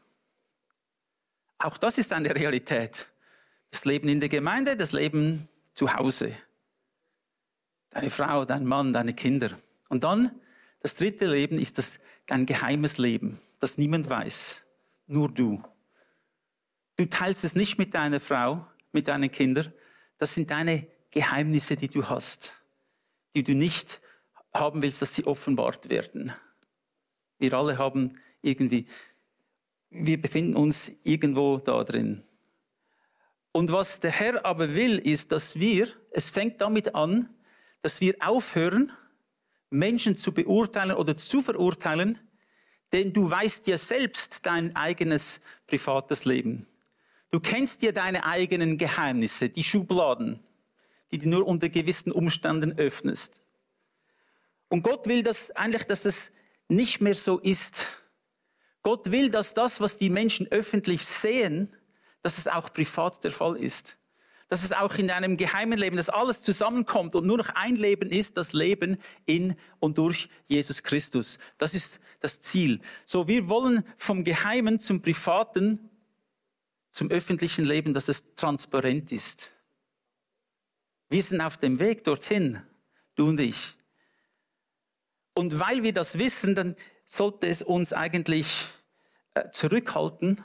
Auch 1.58 1.78
das 1.78 1.98
ist 1.98 2.14
eine 2.14 2.34
Realität. 2.34 3.10
Das 3.72 3.86
Leben 3.86 4.08
in 4.08 4.20
der 4.20 4.30
Gemeinde, 4.30 4.78
das 4.78 4.94
Leben 4.94 5.50
zu 5.74 5.94
Hause. 5.94 6.34
Deine 7.90 8.10
Frau, 8.10 8.46
dein 8.46 8.66
Mann, 8.66 8.94
deine 8.94 9.14
Kinder. 9.14 9.52
Und 9.90 10.04
dann 10.04 10.32
das 10.80 10.96
dritte 10.96 11.26
Leben 11.28 11.60
ist 11.60 11.78
das 11.78 12.00
dein 12.26 12.46
geheimes 12.46 12.98
Leben, 12.98 13.40
das 13.60 13.78
niemand 13.78 14.10
weiß, 14.10 14.64
nur 15.08 15.30
du. 15.30 15.64
Du 16.98 17.06
teilst 17.06 17.44
es 17.44 17.56
nicht 17.56 17.78
mit 17.78 17.94
deiner 17.94 18.20
Frau, 18.20 18.68
mit 18.92 19.08
deinen 19.08 19.32
Kindern. 19.32 19.74
Das 20.18 20.34
sind 20.34 20.52
deine 20.52 20.88
Geheimnisse, 21.12 21.78
die 21.78 21.88
du 21.88 22.08
hast, 22.10 22.62
die 23.36 23.44
du 23.44 23.54
nicht 23.54 24.02
haben 24.54 24.82
willst, 24.82 25.02
dass 25.02 25.16
sie 25.16 25.26
offenbart 25.26 25.90
werden. 25.90 26.34
Wir 27.38 27.54
alle 27.54 27.78
haben 27.78 28.20
irgendwie 28.42 28.88
wir 29.90 30.22
befinden 30.22 30.56
uns 30.56 30.92
irgendwo 31.04 31.58
da 31.58 31.84
drin. 31.84 32.24
Und 33.52 33.72
was 33.72 34.00
der 34.00 34.12
Herr 34.12 34.46
aber 34.46 34.76
will, 34.76 35.00
ist, 35.00 35.32
dass 35.32 35.56
wir, 35.56 35.88
es 36.12 36.30
fängt 36.30 36.62
damit 36.62 36.94
an, 36.94 37.30
dass 37.82 38.00
wir 38.00 38.16
aufhören, 38.20 38.92
Menschen 39.70 40.18
zu 40.18 40.34
beurteilen 40.34 40.96
oder 40.96 41.16
zu 41.16 41.42
verurteilen, 41.42 42.20
denn 42.92 43.14
du 43.14 43.30
weißt 43.30 43.68
ja 43.68 43.78
selbst 43.78 44.46
dein 44.46 44.76
eigenes 44.76 45.40
privates 45.68 46.26
Leben. 46.26 46.66
Du 47.32 47.40
kennst 47.40 47.84
dir 47.84 47.94
deine 47.94 48.26
eigenen 48.26 48.78
Geheimnisse, 48.78 49.50
die 49.50 49.64
Schubladen, 49.64 50.40
die 51.12 51.20
du 51.20 51.30
nur 51.30 51.46
unter 51.46 51.70
gewissen 51.70 52.12
Umständen 52.12 52.78
öffnest. 52.78 53.44
Und 54.68 54.84
Gott 54.84 55.08
will 55.08 55.22
das 55.22 55.52
eigentlich, 55.52 55.84
dass 55.84 56.06
es 56.06 56.32
nicht 56.68 57.02
mehr 57.02 57.16
so 57.16 57.38
ist. 57.40 58.04
Gott 58.82 59.12
will, 59.12 59.30
dass 59.30 59.54
das, 59.54 59.80
was 59.80 59.98
die 59.98 60.10
Menschen 60.10 60.48
öffentlich 60.48 61.06
sehen, 61.06 61.76
dass 62.24 62.38
es 62.38 62.48
auch 62.48 62.74
privat 62.74 63.24
der 63.24 63.32
Fall 63.32 63.58
ist. 63.58 63.99
Dass 64.50 64.64
es 64.64 64.72
auch 64.72 64.96
in 64.96 65.12
einem 65.12 65.38
geheimen 65.38 65.78
Leben, 65.78 65.96
dass 65.96 66.10
alles 66.10 66.42
zusammenkommt 66.42 67.16
und 67.16 67.26
nur 67.26 67.38
noch 67.38 67.50
ein 67.50 67.76
Leben 67.76 68.10
ist, 68.10 68.36
das 68.36 68.52
Leben 68.54 68.98
in 69.26 69.56
und 69.80 69.98
durch 69.98 70.28
Jesus 70.48 70.84
Christus. 70.84 71.38
Das 71.58 71.74
ist 71.74 72.00
das 72.20 72.42
Ziel. 72.42 72.82
So, 73.06 73.28
wir 73.28 73.48
wollen 73.48 73.84
vom 73.96 74.24
Geheimen 74.24 74.80
zum 74.80 75.02
Privaten, 75.02 75.90
zum 76.92 77.12
öffentlichen 77.12 77.64
Leben, 77.64 77.94
dass 77.94 78.10
es 78.10 78.34
transparent 78.36 79.12
ist. 79.12 79.52
Wir 81.10 81.24
sind 81.24 81.42
auf 81.42 81.58
dem 81.58 81.80
Weg 81.80 82.04
dorthin, 82.04 82.62
du 83.16 83.30
und 83.30 83.40
ich. 83.40 83.76
Und 85.34 85.60
weil 85.60 85.84
wir 85.84 85.94
das 85.94 86.20
wissen, 86.20 86.54
dann 86.54 86.76
sollte 87.06 87.48
es 87.48 87.62
uns 87.62 87.94
eigentlich 87.94 88.66
äh, 89.34 89.50
zurückhalten, 89.52 90.44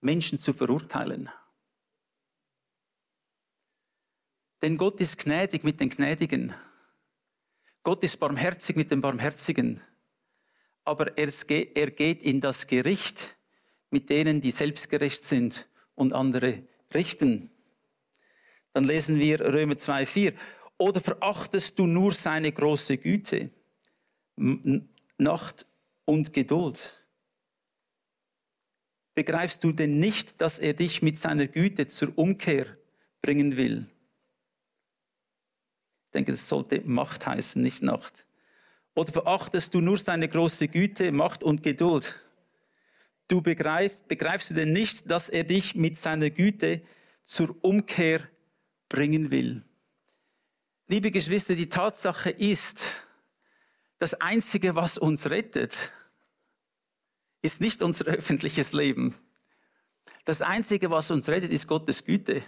Menschen 0.00 0.38
zu 0.38 0.52
verurteilen. 0.52 1.30
Denn 4.62 4.76
Gott 4.76 5.00
ist 5.00 5.18
gnädig 5.18 5.64
mit 5.64 5.80
den 5.80 5.90
Gnädigen. 5.90 6.54
Gott 7.82 8.04
ist 8.04 8.18
barmherzig 8.18 8.76
mit 8.76 8.92
den 8.92 9.00
Barmherzigen. 9.00 9.80
Aber 10.84 11.18
er 11.18 11.90
geht 11.90 12.22
in 12.22 12.40
das 12.40 12.68
Gericht 12.68 13.36
mit 13.90 14.08
denen, 14.08 14.40
die 14.40 14.52
selbstgerecht 14.52 15.24
sind 15.24 15.68
und 15.96 16.12
andere 16.12 16.62
richten. 16.94 17.50
Dann 18.72 18.84
lesen 18.84 19.18
wir 19.18 19.40
Römer 19.40 19.74
2,4. 19.74 20.32
Oder 20.78 21.00
verachtest 21.00 21.78
du 21.78 21.86
nur 21.86 22.12
seine 22.12 22.52
große 22.52 22.98
Güte, 22.98 23.50
Nacht 24.36 25.66
und 26.04 26.32
Geduld? 26.32 27.04
Begreifst 29.14 29.62
du 29.62 29.72
denn 29.72 30.00
nicht, 30.00 30.40
dass 30.40 30.58
er 30.58 30.72
dich 30.72 31.02
mit 31.02 31.18
seiner 31.18 31.46
Güte 31.46 31.86
zur 31.86 32.16
Umkehr 32.16 32.66
bringen 33.20 33.56
will? 33.56 33.91
Ich 36.12 36.14
denke, 36.14 36.32
das 36.32 36.46
sollte 36.46 36.82
Macht 36.84 37.26
heißen, 37.26 37.62
nicht 37.62 37.82
Nacht. 37.82 38.26
Oder 38.94 39.10
verachtest 39.10 39.72
du 39.72 39.80
nur 39.80 39.96
seine 39.96 40.28
große 40.28 40.68
Güte, 40.68 41.10
Macht 41.10 41.42
und 41.42 41.62
Geduld? 41.62 42.20
Du 43.28 43.40
begreif, 43.40 43.96
begreifst 44.08 44.50
du 44.50 44.54
denn 44.54 44.74
nicht, 44.74 45.10
dass 45.10 45.30
er 45.30 45.44
dich 45.44 45.74
mit 45.74 45.96
seiner 45.96 46.28
Güte 46.28 46.82
zur 47.24 47.56
Umkehr 47.64 48.28
bringen 48.90 49.30
will? 49.30 49.64
Liebe 50.86 51.10
Geschwister, 51.10 51.54
die 51.54 51.70
Tatsache 51.70 52.28
ist, 52.28 53.06
das 53.98 54.12
Einzige, 54.12 54.74
was 54.74 54.98
uns 54.98 55.30
rettet, 55.30 55.94
ist 57.40 57.62
nicht 57.62 57.80
unser 57.80 58.04
öffentliches 58.18 58.74
Leben. 58.74 59.14
Das 60.26 60.42
Einzige, 60.42 60.90
was 60.90 61.10
uns 61.10 61.30
rettet, 61.30 61.52
ist 61.52 61.66
Gottes 61.66 62.04
Güte. 62.04 62.42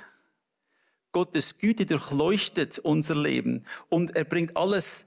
Gottes 1.14 1.59
Güte 1.59 1.87
durchleuchtet 1.87 2.78
unser 2.80 3.14
Leben 3.14 3.64
und 3.88 4.14
er 4.14 4.25
bringt 4.25 4.56
alles 4.56 5.06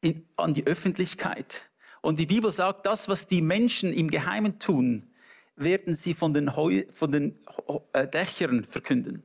in, 0.00 0.24
an 0.36 0.54
die 0.54 0.66
Öffentlichkeit. 0.66 1.68
Und 2.00 2.20
die 2.20 2.26
Bibel 2.26 2.52
sagt, 2.52 2.86
das, 2.86 3.08
was 3.08 3.26
die 3.26 3.42
Menschen 3.42 3.92
im 3.92 4.08
Geheimen 4.08 4.60
tun, 4.60 5.10
werden 5.56 5.96
sie 5.96 6.14
von 6.14 6.32
den, 6.32 6.54
Heu, 6.54 6.84
von 6.92 7.10
den 7.10 7.38
äh, 7.92 8.06
Dächern 8.06 8.64
verkünden. 8.64 9.24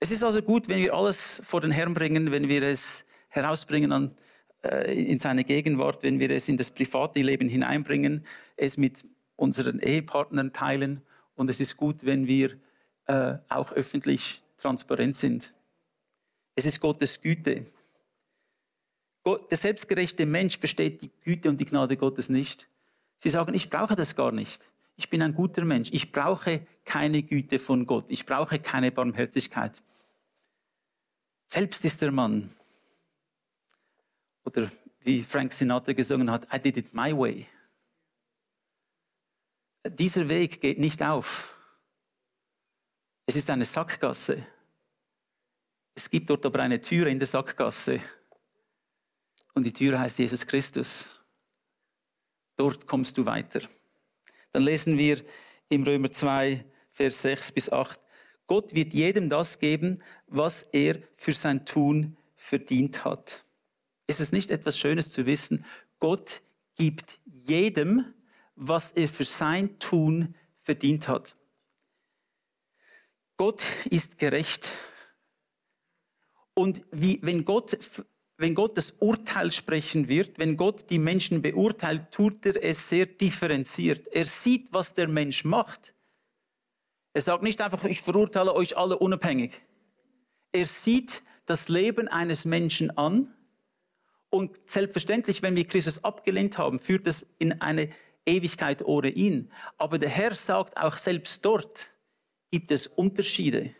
Es 0.00 0.10
ist 0.10 0.24
also 0.24 0.42
gut, 0.42 0.68
wenn 0.68 0.82
wir 0.82 0.92
alles 0.94 1.40
vor 1.44 1.60
den 1.60 1.70
Herrn 1.70 1.94
bringen, 1.94 2.32
wenn 2.32 2.48
wir 2.48 2.62
es 2.62 3.04
herausbringen 3.28 3.92
an 3.92 4.16
äh, 4.64 4.92
in 4.92 5.20
seine 5.20 5.44
Gegenwart, 5.44 6.02
wenn 6.02 6.18
wir 6.18 6.30
es 6.32 6.48
in 6.48 6.56
das 6.56 6.72
private 6.72 7.22
Leben 7.22 7.48
hineinbringen, 7.48 8.24
es 8.56 8.76
mit 8.76 9.04
unseren 9.36 9.78
Ehepartnern 9.78 10.52
teilen. 10.52 11.02
Und 11.36 11.48
es 11.48 11.60
ist 11.60 11.76
gut, 11.76 12.04
wenn 12.04 12.26
wir 12.26 12.58
äh, 13.06 13.38
auch 13.48 13.72
öffentlich 13.72 14.42
transparent 14.58 15.16
sind. 15.16 15.52
Es 16.54 16.64
ist 16.64 16.80
Gottes 16.80 17.20
Güte. 17.20 17.66
Gott, 19.22 19.50
der 19.50 19.58
selbstgerechte 19.58 20.26
Mensch 20.26 20.58
versteht 20.58 21.02
die 21.02 21.10
Güte 21.24 21.48
und 21.48 21.58
die 21.58 21.64
Gnade 21.64 21.96
Gottes 21.96 22.28
nicht. 22.28 22.68
Sie 23.18 23.30
sagen, 23.30 23.54
ich 23.54 23.70
brauche 23.70 23.96
das 23.96 24.16
gar 24.16 24.32
nicht. 24.32 24.68
Ich 24.96 25.08
bin 25.08 25.22
ein 25.22 25.34
guter 25.34 25.64
Mensch. 25.64 25.90
Ich 25.92 26.12
brauche 26.12 26.66
keine 26.84 27.22
Güte 27.22 27.58
von 27.58 27.86
Gott. 27.86 28.06
Ich 28.08 28.26
brauche 28.26 28.58
keine 28.58 28.90
Barmherzigkeit. 28.90 29.80
Selbst 31.46 31.84
ist 31.84 32.02
der 32.02 32.12
Mann, 32.12 32.50
oder 34.44 34.70
wie 35.00 35.22
Frank 35.22 35.52
Sinatra 35.52 35.92
gesungen 35.92 36.30
hat, 36.30 36.46
I 36.52 36.58
did 36.58 36.76
it 36.76 36.94
my 36.94 37.16
way. 37.16 37.46
Dieser 39.86 40.28
Weg 40.28 40.60
geht 40.60 40.78
nicht 40.78 41.02
auf. 41.02 41.58
Es 43.32 43.36
ist 43.36 43.48
eine 43.48 43.64
Sackgasse. 43.64 44.46
Es 45.94 46.10
gibt 46.10 46.28
dort 46.28 46.44
aber 46.44 46.60
eine 46.60 46.78
Tür 46.78 47.06
in 47.06 47.18
der 47.18 47.26
Sackgasse. 47.26 47.98
Und 49.54 49.64
die 49.64 49.72
Tür 49.72 49.98
heißt 49.98 50.18
Jesus 50.18 50.46
Christus. 50.46 51.06
Dort 52.56 52.86
kommst 52.86 53.16
du 53.16 53.24
weiter. 53.24 53.62
Dann 54.52 54.64
lesen 54.64 54.98
wir 54.98 55.24
im 55.70 55.82
Römer 55.82 56.12
2, 56.12 56.62
Vers 56.90 57.22
6 57.22 57.52
bis 57.52 57.72
8. 57.72 57.98
Gott 58.46 58.74
wird 58.74 58.92
jedem 58.92 59.30
das 59.30 59.58
geben, 59.58 60.02
was 60.26 60.64
er 60.64 60.98
für 61.14 61.32
sein 61.32 61.64
Tun 61.64 62.18
verdient 62.36 63.06
hat. 63.06 63.46
Ist 64.08 64.20
es 64.20 64.30
nicht 64.30 64.50
etwas 64.50 64.78
Schönes 64.78 65.10
zu 65.10 65.24
wissen, 65.24 65.64
Gott 66.00 66.42
gibt 66.74 67.18
jedem, 67.24 68.12
was 68.56 68.92
er 68.92 69.08
für 69.08 69.24
sein 69.24 69.78
Tun 69.78 70.34
verdient 70.58 71.08
hat. 71.08 71.34
Gott 73.42 73.64
ist 73.90 74.18
gerecht. 74.18 74.68
Und 76.54 76.84
wie, 76.92 77.18
wenn 77.22 77.44
Gott, 77.44 77.76
wenn 78.36 78.54
Gott 78.54 78.76
das 78.76 78.94
Urteil 79.00 79.50
sprechen 79.50 80.06
wird, 80.06 80.38
wenn 80.38 80.56
Gott 80.56 80.90
die 80.90 81.00
Menschen 81.00 81.42
beurteilt, 81.42 82.12
tut 82.12 82.46
er 82.46 82.62
es 82.62 82.88
sehr 82.88 83.06
differenziert. 83.06 84.06
Er 84.12 84.26
sieht, 84.26 84.72
was 84.72 84.94
der 84.94 85.08
Mensch 85.08 85.44
macht. 85.44 85.92
Er 87.14 87.20
sagt 87.20 87.42
nicht 87.42 87.60
einfach, 87.60 87.82
ich 87.82 88.00
verurteile 88.00 88.54
euch 88.54 88.76
alle 88.76 88.96
unabhängig. 88.96 89.60
Er 90.52 90.66
sieht 90.66 91.24
das 91.44 91.66
Leben 91.68 92.06
eines 92.06 92.44
Menschen 92.44 92.96
an 92.96 93.34
und 94.30 94.56
selbstverständlich, 94.70 95.42
wenn 95.42 95.56
wir 95.56 95.66
Christus 95.66 96.04
abgelehnt 96.04 96.58
haben, 96.58 96.78
führt 96.78 97.08
es 97.08 97.26
in 97.40 97.60
eine 97.60 97.88
Ewigkeit 98.24 98.82
ohne 98.84 99.08
ihn. 99.08 99.50
Aber 99.78 99.98
der 99.98 100.10
Herr 100.10 100.32
sagt 100.32 100.76
auch 100.76 100.94
selbst 100.94 101.44
dort 101.44 101.91
gibt 102.52 102.70
es 102.70 102.86
Unterschiede. 102.86 103.74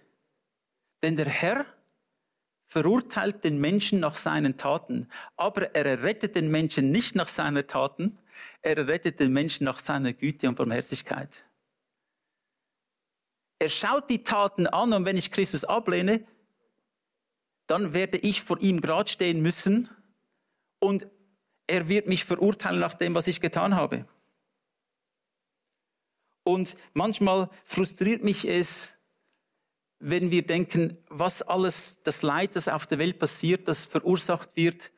Denn 1.02 1.16
der 1.16 1.28
Herr 1.28 1.66
verurteilt 2.64 3.44
den 3.44 3.60
Menschen 3.60 4.00
nach 4.00 4.16
seinen 4.16 4.56
Taten, 4.56 5.08
aber 5.36 5.74
er 5.74 5.84
errettet 5.84 6.34
den 6.34 6.50
Menschen 6.50 6.90
nicht 6.90 7.14
nach 7.14 7.28
seinen 7.28 7.66
Taten, 7.66 8.18
er 8.62 8.78
errettet 8.78 9.20
den 9.20 9.32
Menschen 9.32 9.64
nach 9.64 9.78
seiner 9.78 10.14
Güte 10.14 10.48
und 10.48 10.54
Barmherzigkeit. 10.54 11.44
Er 13.58 13.68
schaut 13.68 14.08
die 14.08 14.24
Taten 14.24 14.66
an 14.66 14.94
und 14.94 15.04
wenn 15.04 15.18
ich 15.18 15.30
Christus 15.30 15.64
ablehne, 15.64 16.26
dann 17.66 17.92
werde 17.92 18.18
ich 18.18 18.42
vor 18.42 18.58
ihm 18.60 18.80
grad 18.80 19.10
stehen 19.10 19.42
müssen 19.42 19.90
und 20.78 21.06
er 21.66 21.88
wird 21.88 22.08
mich 22.08 22.24
verurteilen 22.24 22.80
nach 22.80 22.94
dem, 22.94 23.14
was 23.14 23.28
ich 23.28 23.40
getan 23.40 23.76
habe. 23.76 24.06
Und 26.44 26.76
manchmal 26.94 27.48
frustriert 27.64 28.24
mich 28.24 28.48
es, 28.48 28.96
wenn 29.98 30.30
wir 30.32 30.44
denken, 30.44 30.98
was 31.08 31.42
alles 31.42 32.00
das 32.02 32.22
Leid, 32.22 32.56
das 32.56 32.66
auf 32.66 32.86
der 32.86 32.98
Welt 32.98 33.18
passiert, 33.18 33.68
das 33.68 33.84
verursacht 33.84 34.56
wird 34.56 34.90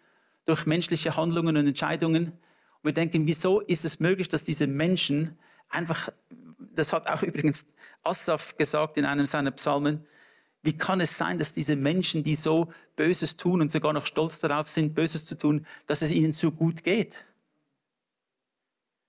durch 0.46 0.64
menschliche 0.64 1.16
Handlungen 1.16 1.56
und 1.56 1.66
Entscheidungen. 1.66 2.26
Und 2.26 2.84
wir 2.84 2.92
denken, 2.92 3.26
wieso 3.26 3.60
ist 3.60 3.84
es 3.84 4.00
möglich, 4.00 4.28
dass 4.28 4.44
diese 4.44 4.66
Menschen 4.66 5.38
einfach, 5.68 6.10
das 6.58 6.92
hat 6.92 7.06
auch 7.08 7.22
übrigens 7.22 7.66
Asaf 8.02 8.56
gesagt 8.56 8.96
in 8.96 9.04
einem 9.04 9.26
seiner 9.26 9.50
Psalmen, 9.50 10.04
wie 10.62 10.76
kann 10.76 11.02
es 11.02 11.18
sein, 11.18 11.38
dass 11.38 11.52
diese 11.52 11.76
Menschen, 11.76 12.24
die 12.24 12.34
so 12.34 12.72
Böses 12.96 13.36
tun 13.36 13.60
und 13.60 13.70
sogar 13.70 13.92
noch 13.92 14.06
stolz 14.06 14.40
darauf 14.40 14.70
sind, 14.70 14.94
Böses 14.94 15.26
zu 15.26 15.36
tun, 15.36 15.66
dass 15.86 16.00
es 16.00 16.10
ihnen 16.10 16.32
so 16.32 16.50
gut 16.50 16.82
geht? 16.82 17.26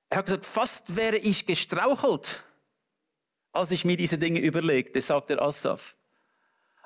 Er 0.10 0.20
hat 0.20 0.26
gesagt, 0.26 0.46
fast 0.46 0.96
wäre 0.96 1.18
ich 1.18 1.46
gestrauchelt. 1.46 2.44
als 3.52 3.72
ich 3.72 3.86
mir 3.86 3.96
diese 3.96 4.18
Dinge 4.18 4.40
überlegte, 4.40 5.00
sagt 5.00 5.30
der 5.30 5.42
Asaf. 5.42 5.96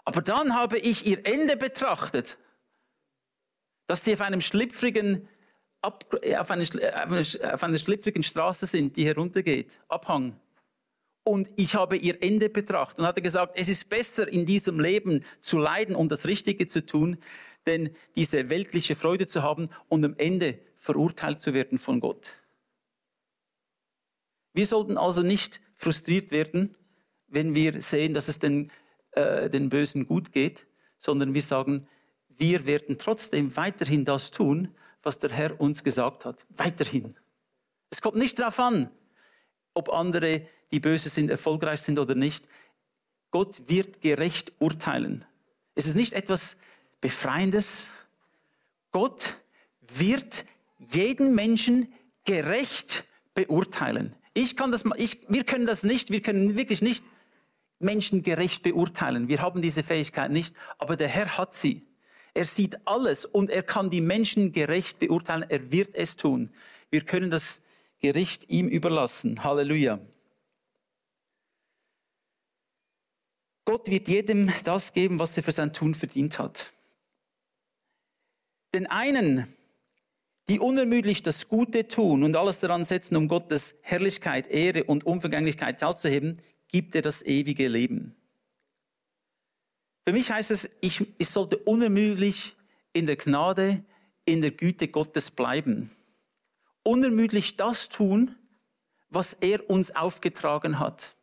Aber 0.05 0.21
dann 0.21 0.55
habe 0.55 0.77
ich 0.77 1.05
ihr 1.05 1.25
Ende 1.25 1.57
betrachtet, 1.57 2.37
dass 3.87 4.03
sie 4.03 4.13
auf 4.13 4.21
einem 4.21 4.41
schlüpfrigen, 4.41 5.27
auf 5.81 6.51
einer, 6.51 6.63
auf 7.53 7.63
einer 7.63 7.77
schlüpfrigen 7.77 8.23
Straße 8.23 8.67
sind, 8.67 8.95
die 8.97 9.05
heruntergeht, 9.05 9.79
Abhang. 9.87 10.39
Und 11.23 11.49
ich 11.57 11.75
habe 11.75 11.97
ihr 11.97 12.21
Ende 12.21 12.49
betrachtet 12.49 12.99
und 12.99 13.05
hatte 13.05 13.21
gesagt, 13.21 13.57
es 13.59 13.67
ist 13.67 13.89
besser 13.89 14.27
in 14.27 14.45
diesem 14.45 14.79
Leben 14.79 15.25
zu 15.39 15.57
leiden, 15.57 15.95
um 15.95 16.07
das 16.07 16.25
Richtige 16.25 16.67
zu 16.67 16.85
tun, 16.85 17.17
denn 17.65 17.95
diese 18.15 18.49
weltliche 18.49 18.95
Freude 18.95 19.27
zu 19.27 19.43
haben 19.43 19.69
und 19.89 20.05
am 20.05 20.15
Ende 20.17 20.59
verurteilt 20.77 21.41
zu 21.41 21.53
werden 21.53 21.77
von 21.77 21.99
Gott. 21.99 22.31
Wir 24.53 24.65
sollten 24.65 24.97
also 24.97 25.21
nicht 25.21 25.61
frustriert 25.73 26.31
werden, 26.31 26.75
wenn 27.27 27.55
wir 27.55 27.81
sehen, 27.81 28.13
dass 28.13 28.27
es 28.27 28.39
den, 28.39 28.71
äh, 29.11 29.49
den 29.49 29.69
Bösen 29.69 30.05
gut 30.05 30.31
geht, 30.31 30.67
sondern 30.97 31.33
wir 31.33 31.41
sagen, 31.41 31.87
wir 32.27 32.65
werden 32.65 32.97
trotzdem 32.97 33.55
weiterhin 33.55 34.05
das 34.05 34.31
tun, 34.31 34.73
was 35.03 35.19
der 35.19 35.31
Herr 35.31 35.59
uns 35.59 35.83
gesagt 35.83 36.25
hat. 36.25 36.45
Weiterhin. 36.49 37.15
Es 37.89 38.01
kommt 38.01 38.17
nicht 38.17 38.39
darauf 38.39 38.59
an, 38.59 38.89
ob 39.73 39.89
andere, 39.89 40.47
die 40.71 40.79
böse 40.79 41.09
sind, 41.09 41.29
erfolgreich 41.29 41.81
sind 41.81 41.99
oder 41.99 42.15
nicht. 42.15 42.45
Gott 43.31 43.61
wird 43.67 44.01
gerecht 44.01 44.53
urteilen. 44.59 45.25
Es 45.75 45.85
ist 45.85 45.95
nicht 45.95 46.13
etwas 46.13 46.57
Befreiendes. 47.01 47.85
Gott 48.91 49.39
wird 49.81 50.45
jeden 50.77 51.35
Menschen 51.35 51.93
gerecht 52.25 53.05
beurteilen. 53.33 54.15
Ich 54.33 54.55
kann 54.55 54.71
das, 54.71 54.83
ich, 54.97 55.19
wir 55.27 55.43
können 55.43 55.65
das 55.65 55.83
nicht, 55.83 56.11
wir 56.11 56.21
können 56.21 56.55
wirklich 56.55 56.81
nicht 56.81 57.03
Menschen 57.79 58.23
gerecht 58.23 58.63
beurteilen. 58.63 59.27
Wir 59.27 59.41
haben 59.41 59.61
diese 59.61 59.83
Fähigkeit 59.83 60.31
nicht, 60.31 60.55
aber 60.77 60.95
der 60.95 61.07
Herr 61.07 61.37
hat 61.37 61.53
sie. 61.53 61.87
Er 62.33 62.45
sieht 62.45 62.87
alles 62.87 63.25
und 63.25 63.49
er 63.49 63.63
kann 63.63 63.89
die 63.89 64.01
Menschen 64.01 64.51
gerecht 64.51 64.99
beurteilen. 64.99 65.45
Er 65.49 65.71
wird 65.71 65.95
es 65.95 66.15
tun. 66.15 66.51
Wir 66.89 67.01
können 67.01 67.31
das 67.31 67.61
Gericht 67.99 68.49
ihm 68.49 68.67
überlassen. 68.67 69.43
Halleluja. 69.43 69.99
Gott 73.65 73.89
wird 73.89 74.07
jedem 74.07 74.51
das 74.63 74.93
geben, 74.93 75.19
was 75.19 75.37
er 75.37 75.43
für 75.43 75.51
sein 75.51 75.73
Tun 75.73 75.93
verdient 75.93 76.39
hat. 76.39 76.71
Den 78.73 78.87
einen, 78.87 79.53
die 80.49 80.59
unermüdlich 80.59 81.21
das 81.21 81.47
Gute 81.47 81.87
tun 81.87 82.23
und 82.23 82.35
alles 82.35 82.59
daran 82.59 82.83
setzen, 82.83 83.15
um 83.15 83.27
Gottes 83.27 83.75
Herrlichkeit, 83.81 84.47
Ehre 84.47 84.83
und 84.83 85.05
Unvergänglichkeit 85.05 85.79
teilzuheben, 85.79 86.41
gibt 86.67 86.95
er 86.95 87.03
das 87.03 87.21
ewige 87.21 87.67
Leben. 87.67 88.15
Für 90.05 90.13
mich 90.13 90.31
heißt 90.31 90.49
es, 90.49 90.67
ich, 90.81 91.05
ich 91.19 91.29
sollte 91.29 91.57
unermüdlich 91.57 92.55
in 92.93 93.05
der 93.05 93.15
Gnade, 93.15 93.83
in 94.25 94.41
der 94.41 94.51
Güte 94.51 94.87
Gottes 94.87 95.29
bleiben. 95.29 95.91
Unermüdlich 96.81 97.55
das 97.55 97.89
tun, 97.89 98.35
was 99.09 99.37
er 99.41 99.69
uns 99.69 99.95
aufgetragen 99.95 100.79
hat. 100.79 101.15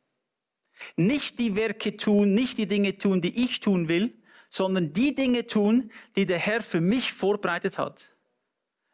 Nicht 0.96 1.40
die 1.40 1.56
Werke 1.56 1.96
tun, 1.96 2.32
nicht 2.32 2.58
die 2.58 2.68
Dinge 2.68 2.96
tun, 2.96 3.20
die 3.22 3.44
ich 3.44 3.58
tun 3.58 3.88
will, 3.88 4.14
sondern 4.50 4.92
die 4.92 5.16
Dinge 5.16 5.46
tun, 5.46 5.90
die 6.16 6.26
der 6.26 6.38
Herr 6.38 6.62
für 6.62 6.80
mich 6.80 7.12
vorbereitet 7.12 7.78
hat. 7.78 8.15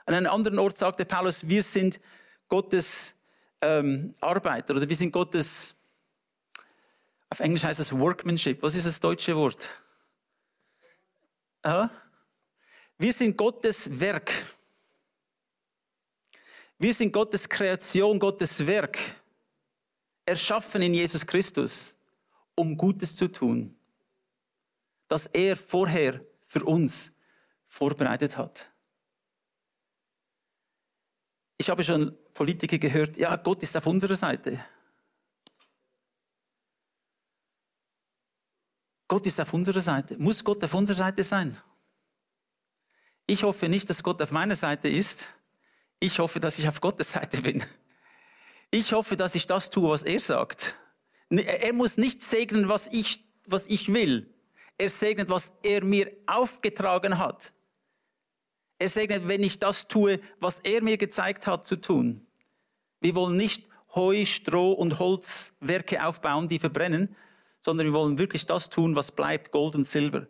An 0.06 0.14
einem 0.14 0.30
anderen 0.30 0.59
Ort 0.59 0.76
sagte 0.76 1.04
Paulus, 1.04 1.49
wir 1.49 1.62
sind 1.62 2.00
Gottes 2.49 3.14
ähm, 3.61 4.14
Arbeiter 4.21 4.75
oder 4.75 4.88
wir 4.88 4.97
sind 4.97 5.12
Gottes, 5.12 5.75
auf 7.30 7.40
Englisch 7.40 7.64
heißt 7.64 7.80
es 7.80 7.97
Workmanship. 7.97 8.62
Was 8.62 8.75
ist 8.75 8.87
das 8.87 9.00
deutsche 9.00 9.37
Wort? 9.37 9.68
Aha. 11.62 11.90
Wir 12.98 13.12
sind 13.12 13.37
Gottes 13.37 13.88
Werk. 14.00 14.33
Wir 16.79 16.92
sind 16.92 17.12
Gottes 17.12 17.48
Kreation, 17.48 18.18
Gottes 18.18 18.66
Werk, 18.66 18.98
erschaffen 20.26 20.83
in 20.83 20.94
Jesus 20.94 21.24
Christus, 21.24 21.96
um 22.57 22.76
Gutes 22.76 23.14
zu 23.14 23.29
tun 23.29 23.76
das 25.12 25.26
er 25.26 25.59
vorher 25.59 26.24
für 26.46 26.64
uns 26.64 27.12
vorbereitet 27.66 28.38
hat. 28.38 28.71
Ich 31.62 31.70
habe 31.70 31.85
schon 31.85 32.18
Politiker 32.35 32.77
gehört, 32.77 33.16
ja, 33.16 33.37
Gott 33.37 33.62
ist 33.62 33.77
auf 33.77 33.87
unserer 33.87 34.16
Seite. 34.16 34.59
Gott 39.07 39.25
ist 39.29 39.40
auf 39.40 39.55
unserer 39.55 39.81
Seite. 39.81 40.18
Muss 40.18 40.42
Gott 40.42 40.64
auf 40.64 40.75
unserer 40.75 40.96
Seite 40.96 41.22
sein? 41.22 41.57
Ich 43.29 43.44
hoffe 43.44 43.68
nicht, 43.68 43.88
dass 43.88 44.03
Gott 44.03 44.20
auf 44.20 44.33
meiner 44.33 44.57
Seite 44.57 44.88
ist. 44.88 45.29
Ich 46.01 46.18
hoffe, 46.18 46.40
dass 46.40 46.59
ich 46.59 46.66
auf 46.66 46.81
Gottes 46.81 47.12
Seite 47.12 47.40
bin. 47.42 47.62
Ich 48.72 48.92
hoffe, 48.92 49.16
dass 49.16 49.37
ich 49.37 49.46
das 49.46 49.70
tue, 49.70 49.88
was 49.88 50.03
er 50.03 50.18
sagt. 50.18 50.75
Er 51.31 51.72
muss 51.72 51.96
nicht 51.96 52.25
segnen, 52.25 52.68
was 52.68 52.88
ich, 52.88 53.25
was 53.46 53.66
ich 53.66 53.92
will. 53.94 54.35
Er 54.79 54.90
segnet, 54.90 55.29
was 55.29 55.53
er 55.62 55.85
mir 55.85 56.11
aufgetragen 56.27 57.18
hat. 57.18 57.53
Er 58.83 58.88
segnet, 58.88 59.29
wenn 59.29 59.45
ich 59.45 59.61
das 59.61 59.87
tue, 59.87 60.18
was 60.40 60.59
er 60.59 60.83
mir 60.83 60.97
gezeigt 60.97 61.47
hat 61.47 61.64
zu 61.64 61.77
tun. 61.77 62.27
Wir 63.01 63.14
wollen 63.14 63.37
nicht 63.37 63.68
Heu, 63.95 64.25
Stroh 64.25 64.73
und 64.73 64.99
Holzwerke 64.99 66.05
aufbauen, 66.05 66.49
die 66.49 66.59
verbrennen, 66.59 67.14
sondern 67.61 67.87
wir 67.87 67.92
wollen 67.92 68.18
wirklich 68.18 68.45
das 68.45 68.71
tun, 68.71 68.97
was 68.97 69.12
bleibt, 69.12 69.53
Gold 69.53 69.77
und 69.77 69.87
Silber. 69.87 70.27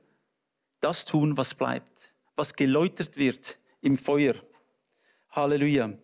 Das 0.81 1.07
tun, 1.07 1.39
was 1.39 1.55
bleibt, 1.55 2.13
was 2.37 2.55
geläutert 2.55 3.17
wird 3.17 3.59
im 3.81 3.97
Feuer. 3.97 4.35
Halleluja. 5.31 5.95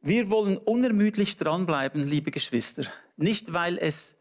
Wir 0.00 0.30
wollen 0.30 0.58
unermüdlich 0.58 1.36
dranbleiben, 1.36 2.02
liebe 2.02 2.32
Geschwister. 2.32 2.86
Nicht, 3.16 3.52
weil 3.52 3.78
es 3.78 4.16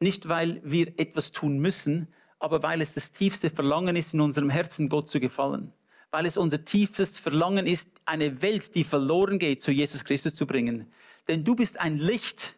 nicht, 0.00 0.26
weil 0.26 0.62
wir 0.64 0.98
etwas 0.98 1.32
tun 1.32 1.58
müssen, 1.58 2.08
aber 2.38 2.62
weil 2.62 2.80
es 2.80 2.94
das 2.94 3.12
tiefste 3.12 3.50
Verlangen 3.50 3.94
ist 3.94 4.14
in 4.14 4.22
unserem 4.22 4.48
Herzen, 4.48 4.88
Gott 4.88 5.10
zu 5.10 5.20
gefallen. 5.20 5.70
Weil 6.14 6.26
es 6.26 6.36
unser 6.36 6.64
tiefstes 6.64 7.18
Verlangen 7.18 7.66
ist, 7.66 7.88
eine 8.04 8.40
Welt, 8.40 8.76
die 8.76 8.84
verloren 8.84 9.40
geht, 9.40 9.62
zu 9.62 9.72
Jesus 9.72 10.04
Christus 10.04 10.36
zu 10.36 10.46
bringen. 10.46 10.86
Denn 11.26 11.42
du 11.42 11.56
bist 11.56 11.80
ein 11.80 11.98
Licht. 11.98 12.54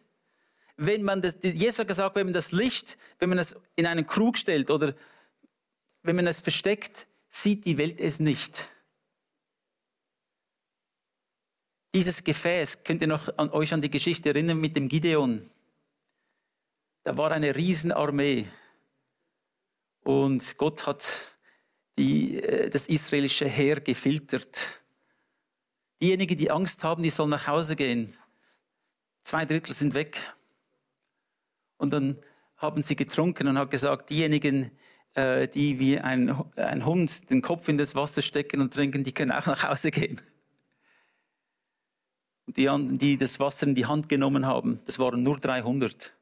Wenn 0.75 1.01
man 1.01 1.23
das, 1.23 1.37
Jesus 1.41 1.79
hat 1.79 1.87
gesagt, 1.87 2.15
wenn 2.15 2.27
man 2.27 2.35
das 2.35 2.51
Licht, 2.51 2.99
wenn 3.17 3.29
man 3.29 3.39
es 3.39 3.55
in 3.75 3.87
einen 3.87 4.05
Krug 4.05 4.37
stellt 4.37 4.69
oder 4.69 4.93
wenn 6.03 6.15
man 6.15 6.27
es 6.27 6.39
versteckt, 6.39 7.07
sieht 7.29 7.65
die 7.65 7.79
Welt 7.79 7.99
es 7.99 8.19
nicht. 8.19 8.69
Dieses 11.95 12.23
Gefäß, 12.23 12.83
könnt 12.83 13.01
ihr 13.01 13.07
noch 13.07 13.35
an 13.39 13.49
euch 13.49 13.73
an 13.73 13.81
die 13.81 13.89
Geschichte 13.89 14.29
erinnern 14.29 14.59
mit 14.59 14.75
dem 14.75 14.87
Gideon? 14.87 15.49
da 17.07 17.15
war 17.15 17.31
eine 17.31 17.55
Riesenarmee. 17.55 18.49
Und 20.03 20.57
Gott 20.57 20.85
hat 20.85 21.36
die, 21.97 22.41
äh, 22.41 22.69
das 22.69 22.87
israelische 22.87 23.47
Heer 23.47 23.79
gefiltert. 23.79 24.81
Diejenigen, 26.01 26.37
die 26.37 26.51
Angst 26.51 26.83
haben, 26.83 27.03
die 27.03 27.09
sollen 27.09 27.31
nach 27.31 27.47
Hause 27.47 27.75
gehen. 27.75 28.13
Zwei 29.23 29.45
Drittel 29.45 29.73
sind 29.73 29.93
weg. 29.93 30.19
Und 31.77 31.91
dann 31.91 32.17
haben 32.57 32.83
sie 32.83 32.95
getrunken 32.95 33.47
und 33.47 33.57
hat 33.57 33.71
gesagt, 33.71 34.09
diejenigen, 34.09 34.71
äh, 35.13 35.47
die 35.47 35.79
wie 35.79 35.99
ein, 35.99 36.43
ein 36.55 36.85
Hund 36.85 37.29
den 37.29 37.41
Kopf 37.41 37.67
in 37.67 37.77
das 37.77 37.95
Wasser 37.95 38.21
stecken 38.21 38.61
und 38.61 38.73
trinken, 38.73 39.03
die 39.03 39.11
können 39.11 39.31
auch 39.31 39.45
nach 39.45 39.63
Hause 39.63 39.91
gehen. 39.91 40.21
Die, 42.47 42.69
die 42.97 43.17
das 43.17 43.39
Wasser 43.39 43.67
in 43.67 43.75
die 43.75 43.85
Hand 43.85 44.07
genommen 44.07 44.45
haben, 44.45 44.79
das 44.85 44.99
waren 44.99 45.21
nur 45.21 45.39
300. 45.39 46.13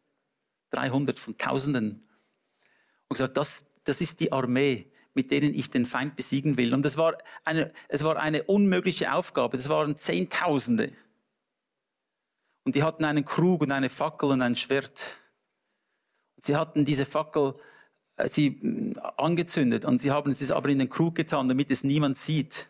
300 0.71 1.19
von 1.19 1.37
Tausenden. 1.37 2.03
Und 3.07 3.13
gesagt, 3.13 3.37
das, 3.37 3.65
das 3.83 4.01
ist 4.01 4.19
die 4.19 4.31
Armee, 4.31 4.87
mit 5.15 5.31
denen 5.31 5.53
ich 5.55 5.71
den 5.71 5.85
Feind 5.85 6.15
besiegen 6.15 6.57
will. 6.57 6.73
Und 6.73 6.85
es 6.85 6.97
war 6.97 7.17
eine, 7.43 7.71
es 7.87 8.03
war 8.03 8.17
eine 8.17 8.43
unmögliche 8.43 9.13
Aufgabe. 9.13 9.57
Das 9.57 9.69
waren 9.69 9.97
Zehntausende. 9.97 10.91
Und 12.63 12.75
die 12.75 12.83
hatten 12.83 13.05
einen 13.05 13.25
Krug 13.25 13.61
und 13.61 13.71
eine 13.71 13.89
Fackel 13.89 14.29
und 14.29 14.41
ein 14.41 14.55
Schwert. 14.55 15.21
Und 16.35 16.43
sie 16.43 16.55
hatten 16.55 16.85
diese 16.85 17.05
Fackel 17.05 17.55
äh, 18.17 18.27
sie 18.27 18.51
mm, 18.51 18.99
angezündet 19.17 19.85
und 19.85 20.01
sie 20.01 20.11
haben 20.11 20.31
es 20.31 20.51
aber 20.51 20.69
in 20.69 20.79
den 20.79 20.89
Krug 20.89 21.15
getan, 21.15 21.47
damit 21.47 21.71
es 21.71 21.83
niemand 21.83 22.17
sieht. 22.17 22.69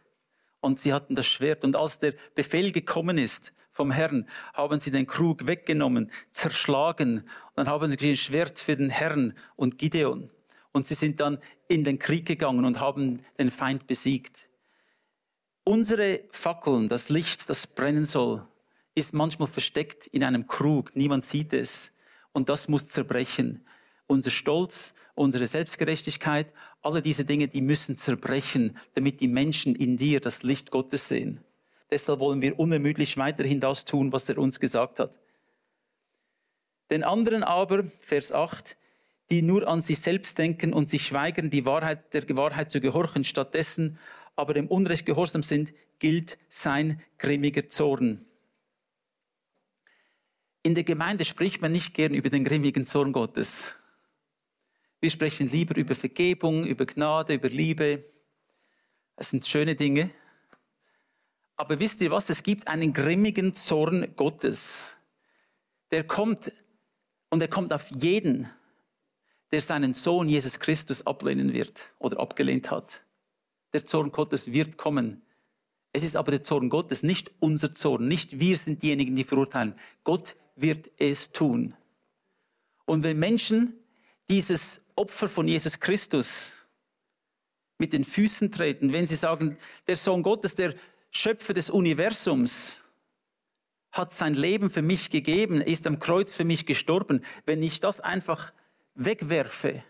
Und 0.60 0.80
sie 0.80 0.94
hatten 0.94 1.16
das 1.16 1.28
Schwert. 1.28 1.64
Und 1.64 1.76
als 1.76 2.00
der 2.00 2.16
Befehl 2.34 2.72
gekommen 2.72 3.18
ist, 3.18 3.54
vom 3.70 3.92
Herrn, 3.92 4.28
haben 4.54 4.80
sie 4.80 4.90
den 4.90 5.06
Krug 5.06 5.48
weggenommen, 5.48 6.10
zerschlagen. 6.32 7.20
Und 7.20 7.28
dann 7.56 7.68
haben 7.68 7.92
sie 7.92 8.10
ein 8.10 8.16
Schwert 8.16 8.58
für 8.58 8.76
den 8.76 8.90
Herrn 8.90 9.34
und 9.58 9.78
Gideon. 9.78 10.32
Und 10.76 10.86
sie 10.86 10.94
sind 10.94 11.22
dann 11.22 11.38
in 11.70 11.86
den 11.86 12.00
Krieg 12.00 12.26
gegangen 12.26 12.66
und 12.66 12.82
haben 12.82 13.22
den 13.40 13.50
Feind 13.50 13.88
besiegt. 13.88 14.50
Unsere 15.64 16.26
Fackeln, 16.32 16.90
das 16.90 17.08
Licht, 17.08 17.50
das 17.50 17.66
brennen 17.66 18.04
soll, 18.04 18.46
ist 18.94 19.14
manchmal 19.14 19.48
versteckt 19.48 20.06
in 20.08 20.22
einem 20.22 20.48
Krug. 20.48 20.94
Niemand 20.94 21.24
sieht 21.24 21.54
es. 21.54 21.94
Und 22.34 22.50
das 22.50 22.68
muss 22.68 22.90
zerbrechen. 22.90 23.66
Unser 24.08 24.32
Stolz, 24.32 24.94
unsere 25.14 25.48
Selbstgerechtigkeit, 25.48 26.52
alle 26.82 27.02
diese 27.02 27.24
Dinge, 27.24 27.48
die 27.48 27.62
müssen 27.62 27.96
zerbrechen, 27.96 28.78
damit 28.96 29.22
die 29.22 29.30
Menschen 29.30 29.76
in 29.76 29.96
dir 29.96 30.20
das 30.20 30.44
Licht 30.44 30.72
Gottes 30.72 31.08
sehen. 31.08 31.40
Deshalb 31.90 32.20
wollen 32.20 32.42
wir 32.42 32.60
unermüdlich 32.60 33.16
weiterhin 33.16 33.62
das 33.62 33.86
tun, 33.86 34.12
was 34.12 34.28
er 34.28 34.38
uns 34.38 34.60
gesagt 34.60 35.00
hat. 35.00 35.16
Den 36.92 37.06
anderen 37.06 37.44
aber, 37.44 37.86
Vers 38.02 38.34
8, 38.34 38.76
die 39.32 39.42
nur 39.42 39.68
an 39.68 39.82
sich 39.82 40.00
selbst 40.00 40.38
denken 40.38 40.74
und 40.74 40.90
sich 40.90 41.12
weigern, 41.12 41.50
die 41.50 41.66
Wahrheit, 41.66 42.14
der 42.14 42.38
Wahrheit 42.38 42.70
zu 42.70 42.80
gehorchen, 42.80 43.24
stattdessen 43.24 43.98
aber 44.36 44.54
dem 44.54 44.68
Unrecht 44.68 45.06
gehorsam 45.06 45.44
sind, 45.44 45.74
gilt 46.00 46.38
sein 46.50 47.02
grimmiger 47.18 47.70
Zorn. 47.70 48.26
In 50.62 50.76
der 50.76 50.84
Gemeinde 50.84 51.26
spricht 51.26 51.62
man 51.62 51.72
nicht 51.72 51.94
gern 51.94 52.14
über 52.14 52.30
den 52.30 52.44
grimmigen 52.44 52.86
Zorn 52.86 53.14
Gottes. 53.14 53.76
Wir 55.00 55.10
sprechen 55.12 55.48
lieber 55.48 55.78
über 55.78 55.96
Vergebung, 55.96 56.66
über 56.66 56.86
Gnade, 56.86 57.36
über 57.36 57.50
Liebe. 57.50 58.04
Es 59.16 59.30
sind 59.30 59.46
schöne 59.46 59.76
Dinge. 59.76 60.10
Aber 61.56 61.80
wisst 61.80 62.02
ihr 62.02 62.12
was? 62.12 62.30
Es 62.30 62.44
gibt 62.44 62.68
einen 62.68 62.94
grimmigen 62.94 63.54
Zorn 63.54 64.16
Gottes. 64.16 64.96
Der 65.92 66.04
kommt 66.04 66.52
und 67.30 67.42
er 67.42 67.48
kommt 67.48 67.72
auf 67.72 67.90
jeden, 67.92 68.50
der 69.52 69.62
seinen 69.62 69.94
Sohn 69.94 70.28
Jesus 70.28 70.60
Christus 70.60 71.06
ablehnen 71.06 71.54
wird 71.54 71.92
oder 72.00 72.20
abgelehnt 72.20 72.72
hat. 72.72 73.02
Der 73.74 73.86
Zorn 73.86 74.12
Gottes 74.12 74.52
wird 74.52 74.78
kommen. 74.78 75.22
Es 75.94 76.04
ist 76.04 76.16
aber 76.16 76.32
der 76.32 76.44
Zorn 76.44 76.70
Gottes, 76.70 77.04
nicht 77.04 77.32
unser 77.40 77.74
Zorn, 77.74 78.08
nicht 78.08 78.40
wir 78.40 78.58
sind 78.58 78.84
diejenigen, 78.84 79.16
die 79.16 79.24
verurteilen. 79.24 79.76
Gott 80.04 80.36
wird 80.56 80.92
es 80.98 81.32
tun. 81.32 81.74
Und 82.86 83.04
wenn 83.04 83.18
Menschen 83.18 83.74
dieses 84.30 84.82
Opfer 84.96 85.30
von 85.30 85.48
Jesus 85.48 85.80
Christus 85.80 86.52
mit 87.78 87.94
den 87.94 88.04
Füßen 88.04 88.52
treten, 88.52 88.94
wenn 88.94 89.08
sie 89.08 89.16
sagen, 89.16 89.58
der 89.88 89.98
Sohn 89.98 90.24
Gottes, 90.24 90.56
der 90.56 90.76
Schöpfer 91.12 91.54
des 91.54 91.70
Universums, 91.70 92.78
hat 93.92 94.12
sein 94.12 94.34
Leben 94.34 94.70
für 94.70 94.82
mich 94.82 95.10
gegeben, 95.10 95.62
ist 95.62 95.88
am 95.88 96.00
Kreuz 96.00 96.34
für 96.34 96.44
mich 96.44 96.66
gestorben. 96.66 97.22
Wenn 97.46 97.64
ich 97.64 97.80
das 97.80 98.02
einfach 98.02 98.52
wegwerfe, 98.96 99.84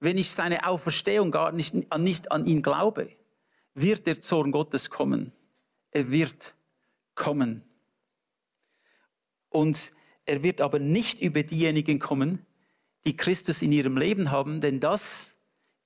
wenn 0.00 0.18
ich 0.18 0.30
seine 0.30 0.66
Auferstehung 0.66 1.30
gar 1.30 1.52
nicht, 1.52 1.74
nicht 1.98 2.32
an 2.32 2.44
ihn 2.44 2.62
glaube, 2.62 3.10
wird 3.74 4.06
der 4.06 4.20
Zorn 4.20 4.52
Gottes 4.52 4.90
kommen. 4.90 5.32
Er 5.90 6.10
wird 6.10 6.54
kommen. 7.14 7.62
Und 9.48 9.92
er 10.24 10.42
wird 10.42 10.60
aber 10.60 10.78
nicht 10.78 11.20
über 11.20 11.42
diejenigen 11.42 11.98
kommen, 11.98 12.46
die 13.06 13.16
Christus 13.16 13.62
in 13.62 13.72
ihrem 13.72 13.96
Leben 13.96 14.30
haben, 14.30 14.60
denn 14.60 14.80
das 14.80 15.36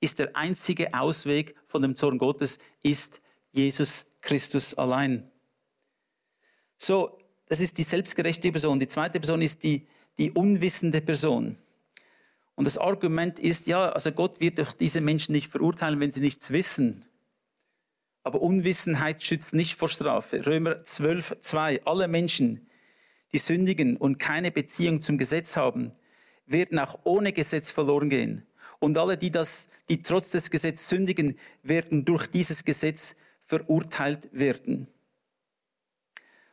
ist 0.00 0.18
der 0.18 0.36
einzige 0.36 0.92
Ausweg 0.94 1.56
von 1.66 1.82
dem 1.82 1.96
Zorn 1.96 2.18
Gottes, 2.18 2.58
ist 2.82 3.20
Jesus 3.52 4.04
Christus 4.20 4.74
allein. 4.74 5.30
So, 6.78 7.18
das 7.46 7.60
ist 7.60 7.78
die 7.78 7.82
selbstgerechte 7.82 8.50
Person. 8.52 8.78
Die 8.78 8.88
zweite 8.88 9.18
Person 9.18 9.40
ist 9.40 9.62
die, 9.62 9.86
die 10.18 10.30
unwissende 10.30 11.00
Person. 11.00 11.56
Und 12.54 12.64
das 12.64 12.78
Argument 12.78 13.38
ist, 13.38 13.66
ja, 13.66 13.90
also 13.90 14.12
Gott 14.12 14.40
wird 14.40 14.58
doch 14.58 14.72
diese 14.72 15.00
Menschen 15.00 15.32
nicht 15.32 15.50
verurteilen, 15.50 16.00
wenn 16.00 16.10
sie 16.10 16.20
nichts 16.20 16.50
wissen. 16.50 17.04
Aber 18.24 18.40
Unwissenheit 18.40 19.22
schützt 19.22 19.54
nicht 19.54 19.76
vor 19.76 19.88
Strafe. 19.88 20.44
Römer 20.46 20.82
12, 20.82 21.36
2. 21.40 21.84
Alle 21.84 22.08
Menschen, 22.08 22.66
die 23.32 23.38
sündigen 23.38 23.96
und 23.96 24.18
keine 24.18 24.50
Beziehung 24.50 25.00
zum 25.00 25.18
Gesetz 25.18 25.56
haben, 25.56 25.92
werden 26.46 26.78
auch 26.78 26.98
ohne 27.04 27.32
Gesetz 27.32 27.70
verloren 27.70 28.08
gehen. 28.08 28.46
Und 28.78 28.96
alle, 28.98 29.18
die 29.18 29.30
das, 29.30 29.68
die 29.88 30.02
trotz 30.02 30.30
des 30.30 30.50
Gesetzes 30.50 30.88
sündigen, 30.88 31.38
werden 31.62 32.04
durch 32.04 32.26
dieses 32.26 32.64
Gesetz 32.64 33.16
verurteilt 33.44 34.28
werden. 34.32 34.88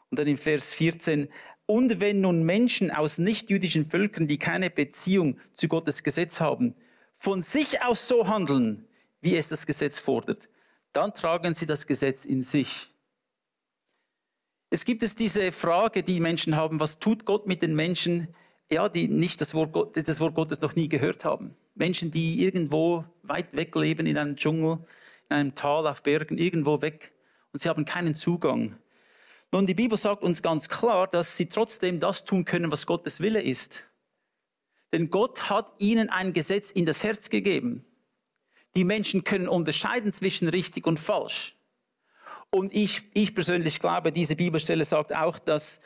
Und 0.10 0.20
dann 0.20 0.28
in 0.28 0.38
Vers 0.38 0.72
14, 0.72 1.28
und 1.66 2.02
wenn 2.02 2.22
nun 2.22 2.44
Menschen 2.44 2.92
aus 2.92 3.18
nichtjüdischen 3.18 3.90
Völkern, 3.90 4.28
die 4.28 4.38
keine 4.38 4.70
Beziehung 4.70 5.38
zu 5.54 5.68
Gottes 5.68 6.04
Gesetz 6.04 6.40
haben, 6.40 6.76
von 7.16 7.42
sich 7.42 7.84
aus 7.84 8.08
so 8.08 8.28
handeln, 8.28 8.86
wie 9.22 9.38
es 9.38 9.48
das 9.48 9.66
Gesetz 9.66 10.00
fordert, 10.00 10.50
dann 10.92 11.14
tragen 11.14 11.56
sie 11.56 11.66
das 11.66 11.88
Gesetz 11.88 12.26
in 12.26 12.44
sich. 12.44 12.94
Jetzt 14.72 14.86
gibt 14.86 15.04
es 15.04 15.16
diese 15.16 15.52
Frage, 15.52 16.04
die 16.04 16.20
Menschen 16.20 16.56
haben, 16.56 16.80
was 16.80 17.00
tut 17.00 17.26
Gott 17.26 17.48
mit 17.48 17.62
den 17.62 17.76
Menschen, 17.76 18.28
ja, 18.72 18.90
die 18.90 19.08
nicht 19.08 19.40
das 19.40 19.54
Wort, 19.54 19.72
Gott, 19.72 19.96
das 19.96 20.20
Wort 20.20 20.36
Gottes 20.36 20.62
noch 20.62 20.76
nie 20.76 20.90
gehört 20.90 21.26
haben. 21.26 21.56
Menschen, 21.76 22.12
die 22.12 22.44
irgendwo 22.44 23.06
weit 23.22 23.56
weg 23.56 23.76
leben 23.76 24.06
in 24.06 24.18
einem 24.18 24.36
Dschungel, 24.36 24.80
in 25.30 25.36
einem 25.36 25.56
Tal 25.56 25.88
auf 25.88 26.04
Bergen, 26.04 26.38
irgendwo 26.38 26.82
weg 26.82 27.14
und 27.52 27.62
sie 27.62 27.70
haben 27.70 27.86
keinen 27.86 28.16
Zugang. 28.16 28.76
Nun, 29.54 29.68
die 29.68 29.76
Bibel 29.76 30.00
sagt 30.00 30.24
uns 30.24 30.42
ganz 30.42 30.68
klar, 30.68 31.06
dass 31.06 31.38
sie 31.38 31.46
trotzdem 31.46 32.00
das 32.00 32.26
tun 32.26 32.44
können, 32.44 32.72
was 32.72 32.88
Gottes 32.88 33.20
Wille 33.20 33.40
ist. 33.40 33.84
Denn 34.92 35.12
Gott 35.12 35.48
hat 35.48 35.72
ihnen 35.78 36.10
ein 36.10 36.34
Gesetz 36.34 36.72
in 36.72 36.88
das 36.88 37.04
Herz 37.04 37.30
gegeben. 37.30 37.86
Die 38.76 38.84
Menschen 38.84 39.24
können 39.24 39.48
unterscheiden 39.48 40.12
zwischen 40.12 40.48
richtig 40.48 40.88
und 40.88 41.00
falsch. 41.00 41.56
Und 42.50 42.74
ich, 42.74 43.04
ich 43.14 43.36
persönlich 43.36 43.80
glaube, 43.80 44.12
diese 44.12 44.36
Bibelstelle 44.36 44.86
sagt 44.86 45.16
auch, 45.16 45.38
dass, 45.38 45.80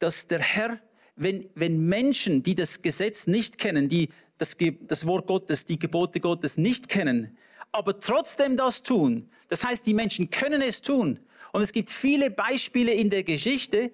dass 0.00 0.26
der 0.26 0.40
Herr, 0.40 0.80
wenn, 1.14 1.48
wenn 1.54 1.86
Menschen, 1.86 2.42
die 2.42 2.56
das 2.56 2.82
Gesetz 2.82 3.28
nicht 3.28 3.58
kennen, 3.58 3.88
die 3.88 4.08
das, 4.38 4.56
das 4.80 5.06
Wort 5.06 5.28
Gottes, 5.28 5.66
die 5.66 5.78
Gebote 5.78 6.18
Gottes 6.18 6.56
nicht 6.56 6.88
kennen, 6.88 7.38
aber 7.70 8.00
trotzdem 8.00 8.56
das 8.56 8.82
tun, 8.82 9.30
das 9.50 9.62
heißt, 9.62 9.86
die 9.86 9.94
Menschen 9.94 10.30
können 10.30 10.62
es 10.62 10.82
tun, 10.82 11.20
und 11.54 11.62
es 11.62 11.70
gibt 11.70 11.88
viele 11.88 12.32
Beispiele 12.32 12.92
in 12.92 13.10
der 13.10 13.22
Geschichte, 13.22 13.92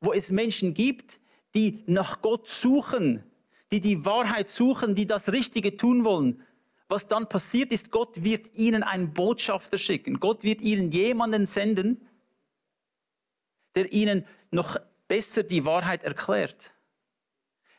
wo 0.00 0.12
es 0.12 0.30
Menschen 0.30 0.72
gibt, 0.72 1.18
die 1.52 1.82
nach 1.86 2.22
Gott 2.22 2.46
suchen, 2.46 3.24
die 3.72 3.80
die 3.80 4.04
Wahrheit 4.04 4.48
suchen, 4.48 4.94
die 4.94 5.04
das 5.04 5.32
Richtige 5.32 5.76
tun 5.76 6.04
wollen. 6.04 6.44
Was 6.86 7.08
dann 7.08 7.28
passiert 7.28 7.72
ist, 7.72 7.90
Gott 7.90 8.22
wird 8.22 8.54
ihnen 8.54 8.84
einen 8.84 9.12
Botschafter 9.12 9.78
schicken. 9.78 10.20
Gott 10.20 10.44
wird 10.44 10.60
ihnen 10.60 10.92
jemanden 10.92 11.48
senden, 11.48 12.06
der 13.74 13.92
ihnen 13.92 14.24
noch 14.52 14.78
besser 15.08 15.42
die 15.42 15.64
Wahrheit 15.64 16.04
erklärt. 16.04 16.72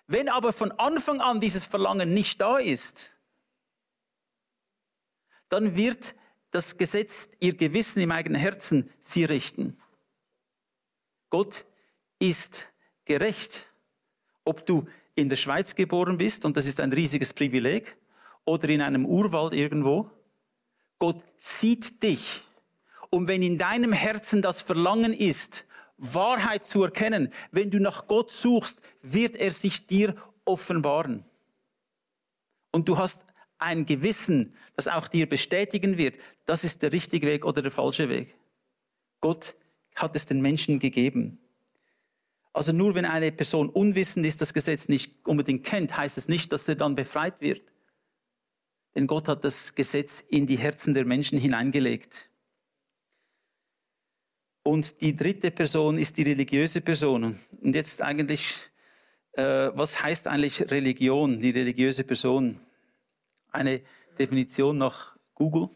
Wenn 0.06 0.28
aber 0.28 0.52
von 0.52 0.74
Anfang 0.74 1.22
an 1.22 1.40
dieses 1.40 1.64
Verlangen 1.64 2.14
nicht 2.14 2.42
da 2.42 2.58
ist, 2.58 3.12
dann 5.48 5.78
wird 5.78 6.14
das 6.54 6.78
Gesetz, 6.78 7.30
ihr 7.40 7.56
Gewissen 7.56 8.02
im 8.02 8.12
eigenen 8.12 8.40
Herzen 8.40 8.90
sie 9.00 9.26
richten. 9.26 9.78
Gott 11.30 11.66
ist 12.20 12.72
gerecht. 13.06 13.66
Ob 14.46 14.66
du 14.66 14.86
in 15.16 15.30
der 15.30 15.36
Schweiz 15.36 15.74
geboren 15.74 16.18
bist, 16.18 16.46
und 16.46 16.56
das 16.56 16.66
ist 16.66 16.80
ein 16.80 16.94
riesiges 16.94 17.34
Privileg, 17.34 17.98
oder 18.46 18.70
in 18.70 18.82
einem 18.82 19.06
Urwald 19.06 19.54
irgendwo, 19.54 20.10
Gott 21.00 21.24
sieht 21.38 22.04
dich. 22.04 22.44
Und 23.10 23.28
wenn 23.28 23.42
in 23.42 23.58
deinem 23.58 23.94
Herzen 23.94 24.42
das 24.42 24.62
Verlangen 24.62 25.14
ist, 25.14 25.66
Wahrheit 25.98 26.66
zu 26.66 26.84
erkennen, 26.84 27.30
wenn 27.52 27.72
du 27.72 27.80
nach 27.80 28.08
Gott 28.08 28.32
suchst, 28.32 28.80
wird 29.02 29.36
er 29.36 29.54
sich 29.54 29.88
dir 29.88 30.16
offenbaren. 30.46 31.26
Und 32.72 32.90
du 32.90 32.98
hast 32.98 33.24
ein 33.64 33.86
Gewissen, 33.86 34.54
das 34.76 34.88
auch 34.88 35.08
dir 35.08 35.28
bestätigen 35.28 35.98
wird, 35.98 36.16
das 36.46 36.64
ist 36.64 36.82
der 36.82 36.92
richtige 36.92 37.28
Weg 37.28 37.46
oder 37.46 37.62
der 37.62 37.72
falsche 37.72 38.10
Weg. 38.10 38.36
Gott 39.22 39.56
hat 39.96 40.16
es 40.16 40.26
den 40.26 40.42
Menschen 40.42 40.80
gegeben. 40.80 41.40
Also 42.52 42.72
nur 42.72 42.94
wenn 42.94 43.06
eine 43.06 43.32
Person 43.32 43.70
unwissend 43.70 44.26
ist, 44.26 44.42
das 44.42 44.54
Gesetz 44.54 44.88
nicht 44.88 45.26
unbedingt 45.26 45.64
kennt, 45.64 45.98
heißt 45.98 46.18
es 46.18 46.28
nicht, 46.28 46.52
dass 46.52 46.68
er 46.68 46.76
dann 46.76 46.96
befreit 46.96 47.42
wird. 47.42 47.64
Denn 48.96 49.08
Gott 49.08 49.28
hat 49.28 49.44
das 49.44 49.74
Gesetz 49.74 50.24
in 50.30 50.46
die 50.46 50.58
Herzen 50.58 50.94
der 50.94 51.06
Menschen 51.06 51.40
hineingelegt. 51.40 52.30
Und 54.62 55.02
die 55.02 55.16
dritte 55.16 55.52
Person 55.52 55.98
ist 55.98 56.16
die 56.18 56.24
religiöse 56.24 56.82
Person. 56.82 57.38
Und 57.62 57.76
jetzt 57.76 58.02
eigentlich, 58.02 58.46
äh, 59.34 59.72
was 59.74 60.02
heißt 60.02 60.28
eigentlich 60.28 60.62
Religion, 60.70 61.40
die 61.40 61.50
religiöse 61.50 62.04
Person? 62.04 62.60
Eine 63.54 63.82
Definition 64.18 64.78
nach 64.78 65.16
Google. 65.36 65.70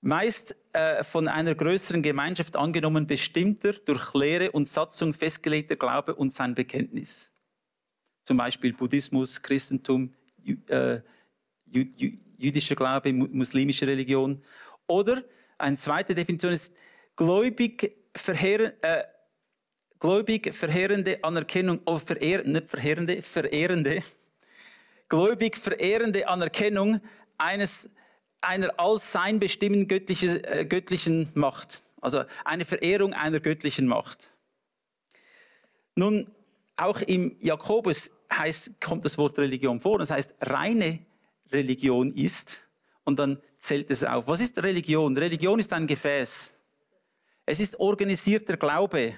Meist 0.00 0.56
äh, 0.72 1.02
von 1.02 1.26
einer 1.26 1.54
größeren 1.54 2.02
Gemeinschaft 2.02 2.56
angenommen 2.56 3.06
bestimmter, 3.06 3.72
durch 3.72 4.14
Lehre 4.14 4.52
und 4.52 4.68
Satzung 4.68 5.14
festgelegter 5.14 5.76
Glaube 5.76 6.14
und 6.14 6.32
sein 6.32 6.54
Bekenntnis. 6.54 7.30
Zum 8.24 8.36
Beispiel 8.36 8.72
Buddhismus, 8.72 9.42
Christentum, 9.42 10.14
jü 10.42 10.56
äh, 10.68 11.00
jü 11.66 12.18
jüdischer 12.38 12.76
Glaube, 12.76 13.12
muslimische 13.12 13.86
Religion. 13.86 14.42
Oder 14.86 15.24
eine 15.58 15.76
zweite 15.76 16.14
Definition 16.14 16.52
ist 16.52 16.72
gläubig, 17.16 17.96
verheeren, 18.14 18.72
äh, 18.82 19.04
gläubig 19.98 20.54
verheerende 20.54 21.22
Anerkennung, 21.24 21.80
oh, 21.86 21.98
verehr, 21.98 22.44
nicht 22.44 22.70
verheerende, 22.70 23.22
verehrende, 23.22 24.02
gläubig 25.08 25.56
verehrende 25.56 26.28
Anerkennung 26.28 27.00
eines, 27.38 27.88
einer 28.40 28.78
als 28.78 29.12
sein 29.12 29.40
bestimmenden 29.40 29.88
göttlichen, 29.88 30.42
äh, 30.44 30.64
göttlichen 30.64 31.30
Macht. 31.34 31.82
Also 32.00 32.24
eine 32.44 32.64
Verehrung 32.64 33.12
einer 33.12 33.40
göttlichen 33.40 33.86
Macht. 33.86 34.32
Nun, 35.94 36.30
auch 36.76 37.00
im 37.00 37.36
Jakobus 37.40 38.10
heißt, 38.32 38.80
kommt 38.80 39.04
das 39.04 39.16
Wort 39.18 39.38
Religion 39.38 39.80
vor. 39.80 39.98
Das 39.98 40.10
heißt, 40.10 40.34
reine 40.42 41.00
Religion 41.50 42.14
ist, 42.14 42.62
und 43.04 43.18
dann 43.18 43.40
zählt 43.58 43.90
es 43.90 44.04
auf. 44.04 44.26
Was 44.26 44.40
ist 44.40 44.62
Religion? 44.62 45.16
Religion 45.16 45.58
ist 45.58 45.72
ein 45.72 45.86
Gefäß. 45.86 46.58
Es 47.46 47.60
ist 47.60 47.78
organisierter 47.78 48.56
Glaube. 48.56 49.14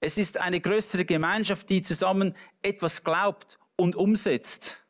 Es 0.00 0.18
ist 0.18 0.36
eine 0.38 0.60
größere 0.60 1.04
Gemeinschaft, 1.04 1.70
die 1.70 1.80
zusammen 1.82 2.34
etwas 2.62 3.02
glaubt 3.02 3.58
und 3.76 3.96
umsetzt. 3.96 4.84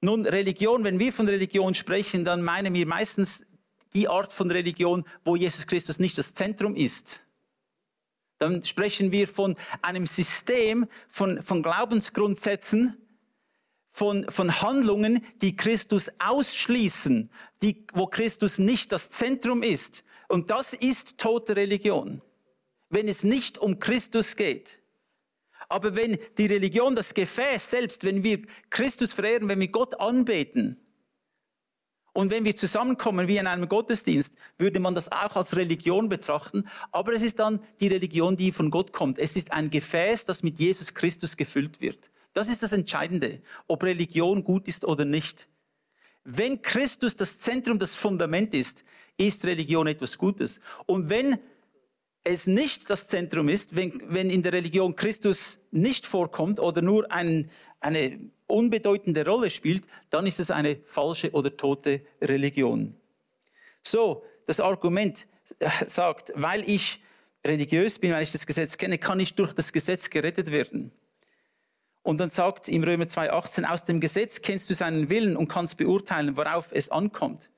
Nun, 0.00 0.26
Religion, 0.26 0.84
wenn 0.84 0.98
wir 0.98 1.12
von 1.12 1.28
Religion 1.28 1.74
sprechen, 1.74 2.24
dann 2.24 2.42
meinen 2.42 2.74
wir 2.74 2.86
meistens 2.86 3.44
die 3.94 4.08
Art 4.08 4.32
von 4.32 4.50
Religion, 4.50 5.04
wo 5.24 5.34
Jesus 5.34 5.66
Christus 5.66 5.98
nicht 5.98 6.16
das 6.18 6.34
Zentrum 6.34 6.76
ist. 6.76 7.20
Dann 8.38 8.62
sprechen 8.62 9.10
wir 9.10 9.26
von 9.26 9.56
einem 9.82 10.06
System 10.06 10.86
von, 11.08 11.42
von 11.42 11.62
Glaubensgrundsätzen, 11.62 12.96
von, 13.88 14.30
von 14.30 14.62
Handlungen, 14.62 15.24
die 15.42 15.56
Christus 15.56 16.08
ausschließen, 16.20 17.30
die, 17.62 17.84
wo 17.92 18.06
Christus 18.06 18.58
nicht 18.58 18.92
das 18.92 19.10
Zentrum 19.10 19.64
ist. 19.64 20.04
Und 20.28 20.50
das 20.50 20.72
ist 20.74 21.18
tote 21.18 21.56
Religion, 21.56 22.22
wenn 22.90 23.08
es 23.08 23.24
nicht 23.24 23.58
um 23.58 23.80
Christus 23.80 24.36
geht. 24.36 24.82
Aber 25.68 25.94
wenn 25.96 26.18
die 26.38 26.46
Religion, 26.46 26.96
das 26.96 27.12
Gefäß 27.14 27.70
selbst, 27.70 28.04
wenn 28.04 28.22
wir 28.22 28.42
Christus 28.70 29.12
verehren, 29.12 29.48
wenn 29.48 29.60
wir 29.60 29.68
Gott 29.68 30.00
anbeten, 30.00 30.80
und 32.18 32.30
wenn 32.30 32.44
wir 32.44 32.56
zusammenkommen 32.56 33.28
wie 33.28 33.36
in 33.36 33.46
einem 33.46 33.68
Gottesdienst, 33.68 34.34
würde 34.56 34.80
man 34.80 34.96
das 34.96 35.12
auch 35.12 35.36
als 35.36 35.54
Religion 35.54 36.08
betrachten. 36.08 36.66
Aber 36.90 37.12
es 37.12 37.22
ist 37.22 37.38
dann 37.38 37.60
die 37.80 37.86
Religion, 37.86 38.36
die 38.36 38.50
von 38.50 38.72
Gott 38.72 38.92
kommt. 38.92 39.20
Es 39.20 39.36
ist 39.36 39.52
ein 39.52 39.70
Gefäß, 39.70 40.24
das 40.24 40.42
mit 40.42 40.58
Jesus 40.58 40.94
Christus 40.94 41.36
gefüllt 41.36 41.80
wird. 41.80 42.10
Das 42.32 42.48
ist 42.48 42.64
das 42.64 42.72
Entscheidende, 42.72 43.40
ob 43.68 43.84
Religion 43.84 44.42
gut 44.42 44.66
ist 44.66 44.84
oder 44.84 45.04
nicht. 45.04 45.48
Wenn 46.24 46.60
Christus 46.60 47.14
das 47.14 47.38
Zentrum, 47.38 47.78
das 47.78 47.94
Fundament 47.94 48.52
ist, 48.52 48.82
ist 49.16 49.44
Religion 49.44 49.86
etwas 49.86 50.18
Gutes. 50.18 50.58
Und 50.86 51.08
wenn 51.08 51.38
es 52.28 52.46
nicht 52.46 52.90
das 52.90 53.08
Zentrum 53.08 53.48
ist, 53.48 53.74
wenn, 53.74 54.02
wenn 54.06 54.28
in 54.28 54.42
der 54.42 54.52
Religion 54.52 54.94
Christus 54.94 55.58
nicht 55.70 56.06
vorkommt 56.06 56.60
oder 56.60 56.82
nur 56.82 57.10
ein, 57.10 57.50
eine 57.80 58.20
unbedeutende 58.46 59.24
Rolle 59.26 59.50
spielt, 59.50 59.84
dann 60.10 60.26
ist 60.26 60.38
es 60.38 60.50
eine 60.50 60.76
falsche 60.84 61.30
oder 61.32 61.56
tote 61.56 62.02
Religion. 62.20 62.94
So, 63.82 64.24
das 64.46 64.60
Argument 64.60 65.26
sagt, 65.86 66.32
weil 66.34 66.68
ich 66.68 67.00
religiös 67.46 67.98
bin, 67.98 68.12
weil 68.12 68.22
ich 68.22 68.32
das 68.32 68.46
Gesetz 68.46 68.76
kenne, 68.76 68.98
kann 68.98 69.20
ich 69.20 69.34
durch 69.34 69.54
das 69.54 69.72
Gesetz 69.72 70.10
gerettet 70.10 70.50
werden. 70.50 70.92
Und 72.02 72.20
dann 72.20 72.28
sagt 72.28 72.68
im 72.68 72.84
Römer 72.84 73.04
2,18, 73.04 73.64
aus 73.64 73.84
dem 73.84 74.00
Gesetz 74.00 74.42
kennst 74.42 74.68
du 74.68 74.74
seinen 74.74 75.08
Willen 75.08 75.36
und 75.36 75.48
kannst 75.48 75.78
beurteilen, 75.78 76.36
worauf 76.36 76.68
es 76.72 76.90
ankommt. 76.90 77.48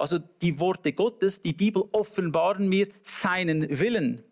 Also 0.00 0.18
die 0.18 0.58
Worte 0.58 0.92
Gottes, 0.92 1.42
die 1.42 1.52
Bibel 1.52 1.84
offenbaren 1.92 2.68
mir 2.68 2.88
seinen 3.02 3.78
Willen. 3.78 4.24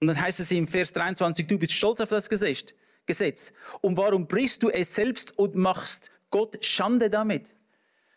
Und 0.00 0.08
dann 0.08 0.20
heißt 0.20 0.40
es 0.40 0.50
im 0.50 0.66
Vers 0.66 0.92
23, 0.92 1.46
du 1.46 1.58
bist 1.58 1.72
stolz 1.72 2.00
auf 2.00 2.08
das 2.08 2.28
Gesetz. 2.28 3.52
Und 3.80 3.96
warum 3.96 4.26
brichst 4.26 4.62
du 4.62 4.68
es 4.68 4.94
selbst 4.94 5.38
und 5.38 5.54
machst 5.54 6.10
Gott 6.30 6.64
Schande 6.64 7.08
damit? 7.08 7.46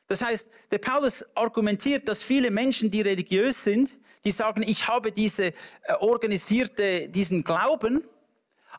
Das 0.08 0.24
heißt, 0.24 0.50
der 0.72 0.80
Paulus 0.80 1.26
argumentiert, 1.36 2.08
dass 2.08 2.24
viele 2.24 2.52
Menschen, 2.52 2.92
die 2.92 3.02
religiös 3.02 3.64
sind, 3.64 3.92
die 4.24 4.32
sagen, 4.32 4.64
ich 4.64 4.88
habe 4.88 5.12
diese 5.12 5.48
äh, 5.48 5.54
organisierte, 6.00 7.10
diesen 7.10 7.44
Glauben, 7.44 8.04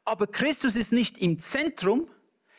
aber 0.05 0.27
Christus 0.27 0.77
ist 0.77 0.93
nicht 0.93 1.19
im 1.19 1.39
Zentrum. 1.41 2.09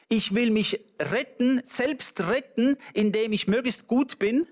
Ich 0.09 0.33
will 0.33 0.51
mich 0.51 0.79
retten, 0.99 1.61
selbst 1.63 2.19
retten, 2.21 2.77
indem 2.93 3.33
ich 3.33 3.47
möglichst 3.47 3.87
gut 3.87 4.19
bin, 4.19 4.47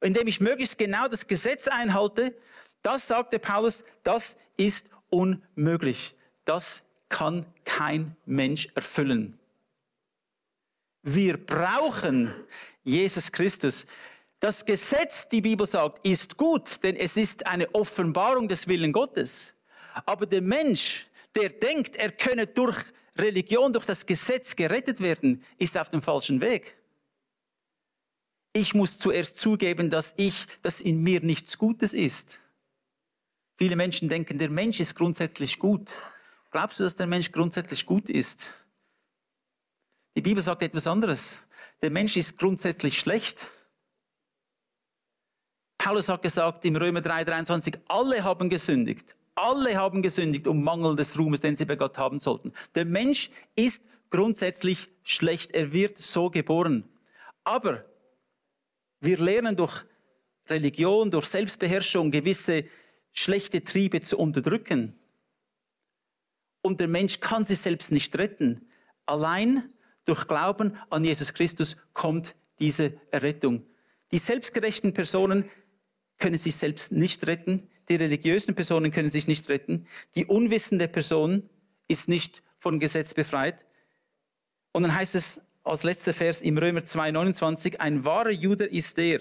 indem 0.00 0.26
ich 0.26 0.40
möglichst 0.40 0.78
genau 0.78 1.08
das 1.08 1.26
Gesetz 1.26 1.68
einhalte. 1.68 2.34
Das 2.82 3.06
sagt 3.06 3.32
der 3.32 3.38
Paulus, 3.38 3.84
das 4.02 4.36
ist 4.56 4.88
unmöglich. 5.10 6.14
Das 6.44 6.82
kann 7.08 7.44
kein 7.64 8.16
Mensch 8.24 8.68
erfüllen. 8.74 9.38
Wir 11.02 11.38
brauchen 11.38 12.34
Jesus 12.84 13.32
Christus. 13.32 13.86
Das 14.38 14.64
Gesetz, 14.64 15.28
die 15.28 15.40
Bibel 15.40 15.66
sagt, 15.66 16.06
ist 16.06 16.36
gut, 16.36 16.82
denn 16.82 16.96
es 16.96 17.16
ist 17.16 17.46
eine 17.46 17.74
Offenbarung 17.74 18.48
des 18.48 18.68
Willen 18.68 18.92
Gottes. 18.92 19.54
Aber 20.06 20.24
der 20.26 20.40
Mensch, 20.40 21.06
der 21.34 21.50
denkt, 21.50 21.96
er 21.96 22.12
könne 22.12 22.46
durch 22.46 22.78
Religion, 23.16 23.72
durch 23.72 23.86
das 23.86 24.06
Gesetz 24.06 24.56
gerettet 24.56 25.00
werden, 25.00 25.44
ist 25.58 25.76
auf 25.76 25.90
dem 25.90 26.00
falschen 26.00 26.40
Weg. 26.40 26.76
Ich 28.52 28.74
muss 28.74 28.98
zuerst 28.98 29.36
zugeben, 29.36 29.90
dass 29.90 30.14
ich, 30.16 30.46
dass 30.62 30.80
in 30.80 31.02
mir 31.02 31.20
nichts 31.20 31.56
Gutes 31.56 31.94
ist. 31.94 32.40
Viele 33.56 33.76
Menschen 33.76 34.08
denken, 34.08 34.38
der 34.38 34.50
Mensch 34.50 34.80
ist 34.80 34.96
grundsätzlich 34.96 35.58
gut. 35.58 35.92
Glaubst 36.50 36.80
du, 36.80 36.84
dass 36.84 36.96
der 36.96 37.06
Mensch 37.06 37.30
grundsätzlich 37.30 37.86
gut 37.86 38.10
ist? 38.10 38.48
Die 40.16 40.22
Bibel 40.22 40.42
sagt 40.42 40.62
etwas 40.62 40.86
anderes. 40.86 41.40
Der 41.82 41.90
Mensch 41.90 42.16
ist 42.16 42.38
grundsätzlich 42.38 42.98
schlecht. 42.98 43.46
Paulus 45.78 46.08
hat 46.08 46.22
gesagt 46.22 46.64
im 46.64 46.76
Römer 46.76 47.00
3,23, 47.00 47.78
alle 47.86 48.24
haben 48.24 48.50
gesündigt. 48.50 49.14
Alle 49.34 49.76
haben 49.76 50.02
gesündigt 50.02 50.46
um 50.46 50.62
Mangel 50.62 50.96
des 50.96 51.18
Ruhmes, 51.18 51.40
den 51.40 51.56
sie 51.56 51.64
bei 51.64 51.76
Gott 51.76 51.96
haben 51.96 52.20
sollten. 52.20 52.52
Der 52.74 52.84
Mensch 52.84 53.30
ist 53.54 53.82
grundsätzlich 54.10 54.88
schlecht. 55.04 55.52
Er 55.52 55.72
wird 55.72 55.96
so 55.96 56.28
geboren. 56.30 56.84
Aber 57.44 57.84
wir 59.00 59.18
lernen 59.18 59.56
durch 59.56 59.84
Religion, 60.48 61.10
durch 61.10 61.26
Selbstbeherrschung 61.26 62.10
gewisse 62.10 62.64
schlechte 63.12 63.64
Triebe 63.64 64.00
zu 64.00 64.18
unterdrücken. 64.18 64.98
Und 66.62 66.80
der 66.80 66.88
Mensch 66.88 67.20
kann 67.20 67.44
sich 67.44 67.58
selbst 67.58 67.92
nicht 67.92 68.16
retten. 68.18 68.68
Allein 69.06 69.72
durch 70.04 70.26
Glauben 70.26 70.76
an 70.90 71.04
Jesus 71.04 71.32
Christus 71.32 71.76
kommt 71.92 72.34
diese 72.58 73.00
Errettung. 73.10 73.66
Die 74.12 74.18
selbstgerechten 74.18 74.92
Personen 74.92 75.48
können 76.18 76.38
sich 76.38 76.56
selbst 76.56 76.92
nicht 76.92 77.26
retten. 77.26 77.68
Die 77.88 77.96
religiösen 77.96 78.54
Personen 78.54 78.90
können 78.90 79.10
sich 79.10 79.26
nicht 79.26 79.48
retten. 79.48 79.86
Die 80.14 80.26
unwissende 80.26 80.88
Person 80.88 81.48
ist 81.88 82.08
nicht 82.08 82.42
von 82.58 82.78
Gesetz 82.78 83.14
befreit. 83.14 83.64
Und 84.72 84.82
dann 84.82 84.94
heißt 84.94 85.14
es 85.14 85.40
als 85.62 85.82
letzter 85.82 86.14
Vers 86.14 86.40
im 86.40 86.58
Römer 86.58 86.80
2,29, 86.80 87.76
ein 87.76 88.04
wahrer 88.04 88.30
Jude 88.30 88.64
ist 88.64 88.96
der, 88.96 89.20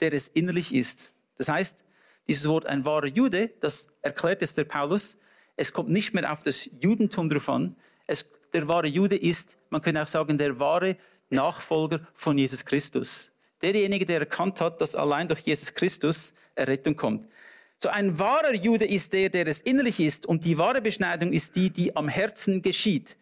der 0.00 0.12
es 0.12 0.28
innerlich 0.28 0.74
ist. 0.74 1.12
Das 1.36 1.48
heißt, 1.48 1.82
dieses 2.28 2.48
Wort 2.48 2.66
ein 2.66 2.84
wahrer 2.84 3.06
Jude, 3.06 3.50
das 3.60 3.88
erklärt 4.00 4.40
jetzt 4.40 4.56
der 4.56 4.64
Paulus, 4.64 5.16
es 5.56 5.72
kommt 5.72 5.90
nicht 5.90 6.14
mehr 6.14 6.32
auf 6.32 6.42
das 6.42 6.68
Judentum 6.80 7.28
drauf 7.28 7.48
an. 7.48 7.76
Es, 8.06 8.30
der 8.52 8.66
wahre 8.68 8.86
Jude 8.86 9.16
ist, 9.16 9.56
man 9.70 9.82
könnte 9.82 10.02
auch 10.02 10.06
sagen, 10.06 10.38
der 10.38 10.58
wahre 10.58 10.96
Nachfolger 11.30 12.06
von 12.14 12.38
Jesus 12.38 12.64
Christus. 12.64 13.30
Derjenige, 13.60 14.06
der 14.06 14.20
erkannt 14.20 14.60
hat, 14.60 14.80
dass 14.80 14.94
allein 14.94 15.28
durch 15.28 15.40
Jesus 15.40 15.72
Christus 15.74 16.32
Errettung 16.54 16.96
kommt. 16.96 17.28
So 17.76 17.88
ein 17.88 18.18
wahrer 18.18 18.54
Jude 18.54 18.86
ist 18.86 19.12
der, 19.12 19.28
der 19.28 19.46
es 19.46 19.60
innerlich 19.60 20.00
ist 20.00 20.24
und 20.26 20.44
die 20.44 20.56
wahre 20.56 20.80
Beschneidung 20.80 21.32
ist 21.32 21.56
die, 21.56 21.70
die 21.70 21.94
am 21.96 22.08
Herzen 22.08 22.62
geschieht. 22.62 23.16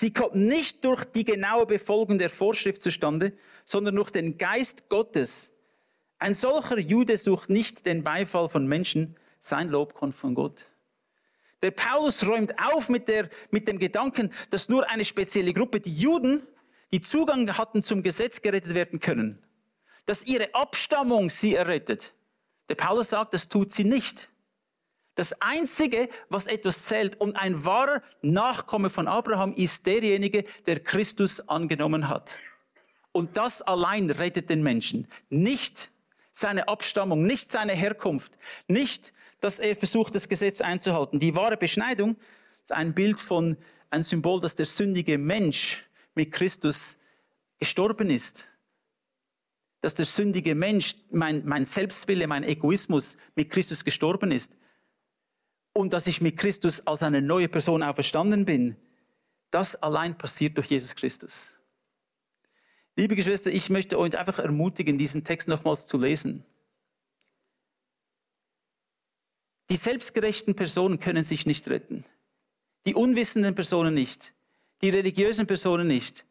Sie 0.00 0.14
kommt 0.14 0.34
nicht 0.34 0.82
durch 0.86 1.04
die 1.04 1.26
genaue 1.26 1.66
Befolgung 1.66 2.16
der 2.16 2.30
Vorschrift 2.30 2.82
zustande, 2.82 3.34
sondern 3.66 3.96
durch 3.96 4.08
den 4.08 4.38
Geist 4.38 4.88
Gottes. 4.88 5.52
Ein 6.18 6.34
solcher 6.34 6.78
Jude 6.78 7.18
sucht 7.18 7.50
nicht 7.50 7.84
den 7.84 8.02
Beifall 8.02 8.48
von 8.48 8.66
Menschen, 8.66 9.14
sein 9.40 9.68
Lob 9.68 9.92
kommt 9.92 10.14
von 10.14 10.34
Gott. 10.34 10.64
Der 11.60 11.72
Paulus 11.72 12.26
räumt 12.26 12.54
auf 12.64 12.88
mit, 12.88 13.08
der, 13.08 13.28
mit 13.50 13.68
dem 13.68 13.78
Gedanken, 13.78 14.32
dass 14.48 14.70
nur 14.70 14.88
eine 14.88 15.04
spezielle 15.04 15.52
Gruppe, 15.52 15.80
die 15.80 15.94
Juden, 15.94 16.46
die 16.92 17.02
Zugang 17.02 17.58
hatten 17.58 17.82
zum 17.82 18.02
Gesetz, 18.02 18.40
gerettet 18.40 18.72
werden 18.72 19.00
können. 19.00 19.38
Dass 20.06 20.24
ihre 20.24 20.54
Abstammung 20.54 21.28
sie 21.28 21.56
errettet. 21.56 22.14
Der 22.70 22.74
Paulus 22.74 23.10
sagt, 23.10 23.34
das 23.34 23.50
tut 23.50 23.70
sie 23.70 23.84
nicht. 23.84 24.30
Das 25.14 25.40
Einzige, 25.40 26.08
was 26.28 26.46
etwas 26.46 26.84
zählt 26.84 27.20
und 27.20 27.36
ein 27.36 27.64
wahrer 27.64 28.02
Nachkomme 28.22 28.90
von 28.90 29.08
Abraham 29.08 29.52
ist 29.54 29.86
derjenige, 29.86 30.44
der 30.66 30.80
Christus 30.80 31.40
angenommen 31.48 32.08
hat. 32.08 32.38
Und 33.12 33.36
das 33.36 33.60
allein 33.60 34.10
rettet 34.10 34.50
den 34.50 34.62
Menschen. 34.62 35.08
Nicht 35.28 35.90
seine 36.32 36.68
Abstammung, 36.68 37.22
nicht 37.24 37.50
seine 37.50 37.72
Herkunft, 37.72 38.32
nicht 38.68 39.12
dass 39.40 39.58
er 39.58 39.74
versucht, 39.74 40.14
das 40.14 40.28
Gesetz 40.28 40.60
einzuhalten. 40.60 41.18
Die 41.18 41.34
wahre 41.34 41.56
Beschneidung 41.56 42.16
ist 42.62 42.72
ein 42.72 42.94
Bild 42.94 43.18
von, 43.18 43.56
ein 43.90 44.02
Symbol, 44.02 44.40
dass 44.40 44.54
der 44.54 44.66
sündige 44.66 45.18
Mensch 45.18 45.88
mit 46.14 46.30
Christus 46.32 46.98
gestorben 47.58 48.10
ist. 48.10 48.48
Dass 49.80 49.94
der 49.94 50.04
sündige 50.04 50.54
Mensch, 50.54 50.94
mein, 51.10 51.42
mein 51.46 51.66
Selbstwille, 51.66 52.26
mein 52.26 52.44
Egoismus 52.44 53.16
mit 53.34 53.50
Christus 53.50 53.84
gestorben 53.84 54.30
ist. 54.30 54.52
Und 55.72 55.92
dass 55.92 56.06
ich 56.06 56.20
mit 56.20 56.36
Christus 56.36 56.86
als 56.86 57.02
eine 57.02 57.22
neue 57.22 57.48
Person 57.48 57.82
auferstanden 57.82 58.44
bin. 58.44 58.76
Das 59.50 59.76
allein 59.76 60.16
passiert 60.16 60.56
durch 60.56 60.68
Jesus 60.68 60.94
Christus. 60.94 61.52
Liebe 62.96 63.16
Geschwister, 63.16 63.50
ich 63.50 63.70
möchte 63.70 63.98
euch 63.98 64.18
einfach 64.18 64.38
ermutigen, 64.38 64.98
diesen 64.98 65.24
Text 65.24 65.48
nochmals 65.48 65.86
zu 65.86 65.96
lesen. 65.96 66.44
Die 69.70 69.76
selbstgerechten 69.76 70.54
Personen 70.54 70.98
können 70.98 71.24
sich 71.24 71.46
nicht 71.46 71.68
retten. 71.68 72.04
Die 72.86 72.94
unwissenden 72.94 73.54
Personen 73.54 73.94
nicht. 73.94 74.34
Die 74.82 74.90
religiösen 74.90 75.46
Personen 75.46 75.86
nicht. 75.86 76.24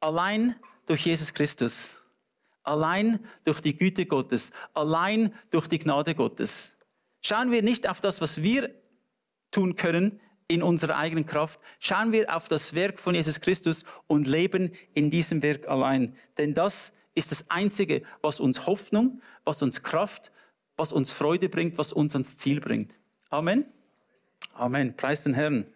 Allein 0.00 0.56
durch 0.86 1.04
Jesus 1.04 1.34
Christus. 1.34 2.02
Allein 2.62 3.20
durch 3.44 3.60
die 3.60 3.76
Güte 3.76 4.06
Gottes. 4.06 4.50
Allein 4.72 5.34
durch 5.50 5.68
die 5.68 5.78
Gnade 5.78 6.14
Gottes. 6.14 6.76
Schauen 7.22 7.50
wir 7.50 7.62
nicht 7.62 7.88
auf 7.88 8.00
das, 8.00 8.20
was 8.20 8.42
wir 8.42 8.74
tun 9.56 9.74
können 9.74 10.20
in 10.48 10.62
unserer 10.62 10.96
eigenen 10.96 11.24
Kraft. 11.24 11.58
Schauen 11.80 12.12
wir 12.12 12.36
auf 12.36 12.46
das 12.46 12.74
Werk 12.74 13.00
von 13.00 13.14
Jesus 13.14 13.40
Christus 13.40 13.84
und 14.06 14.28
leben 14.28 14.70
in 14.94 15.10
diesem 15.10 15.42
Werk 15.42 15.66
allein. 15.66 16.14
Denn 16.36 16.52
das 16.52 16.92
ist 17.14 17.32
das 17.32 17.50
Einzige, 17.50 18.02
was 18.20 18.38
uns 18.38 18.66
Hoffnung, 18.66 19.22
was 19.44 19.62
uns 19.62 19.82
Kraft, 19.82 20.30
was 20.76 20.92
uns 20.92 21.10
Freude 21.10 21.48
bringt, 21.48 21.78
was 21.78 21.92
uns 21.94 22.14
ans 22.14 22.36
Ziel 22.36 22.60
bringt. 22.60 22.92
Amen. 23.30 23.64
Amen. 24.52 24.94
Preis 24.94 25.22
den 25.22 25.32
Herrn. 25.32 25.66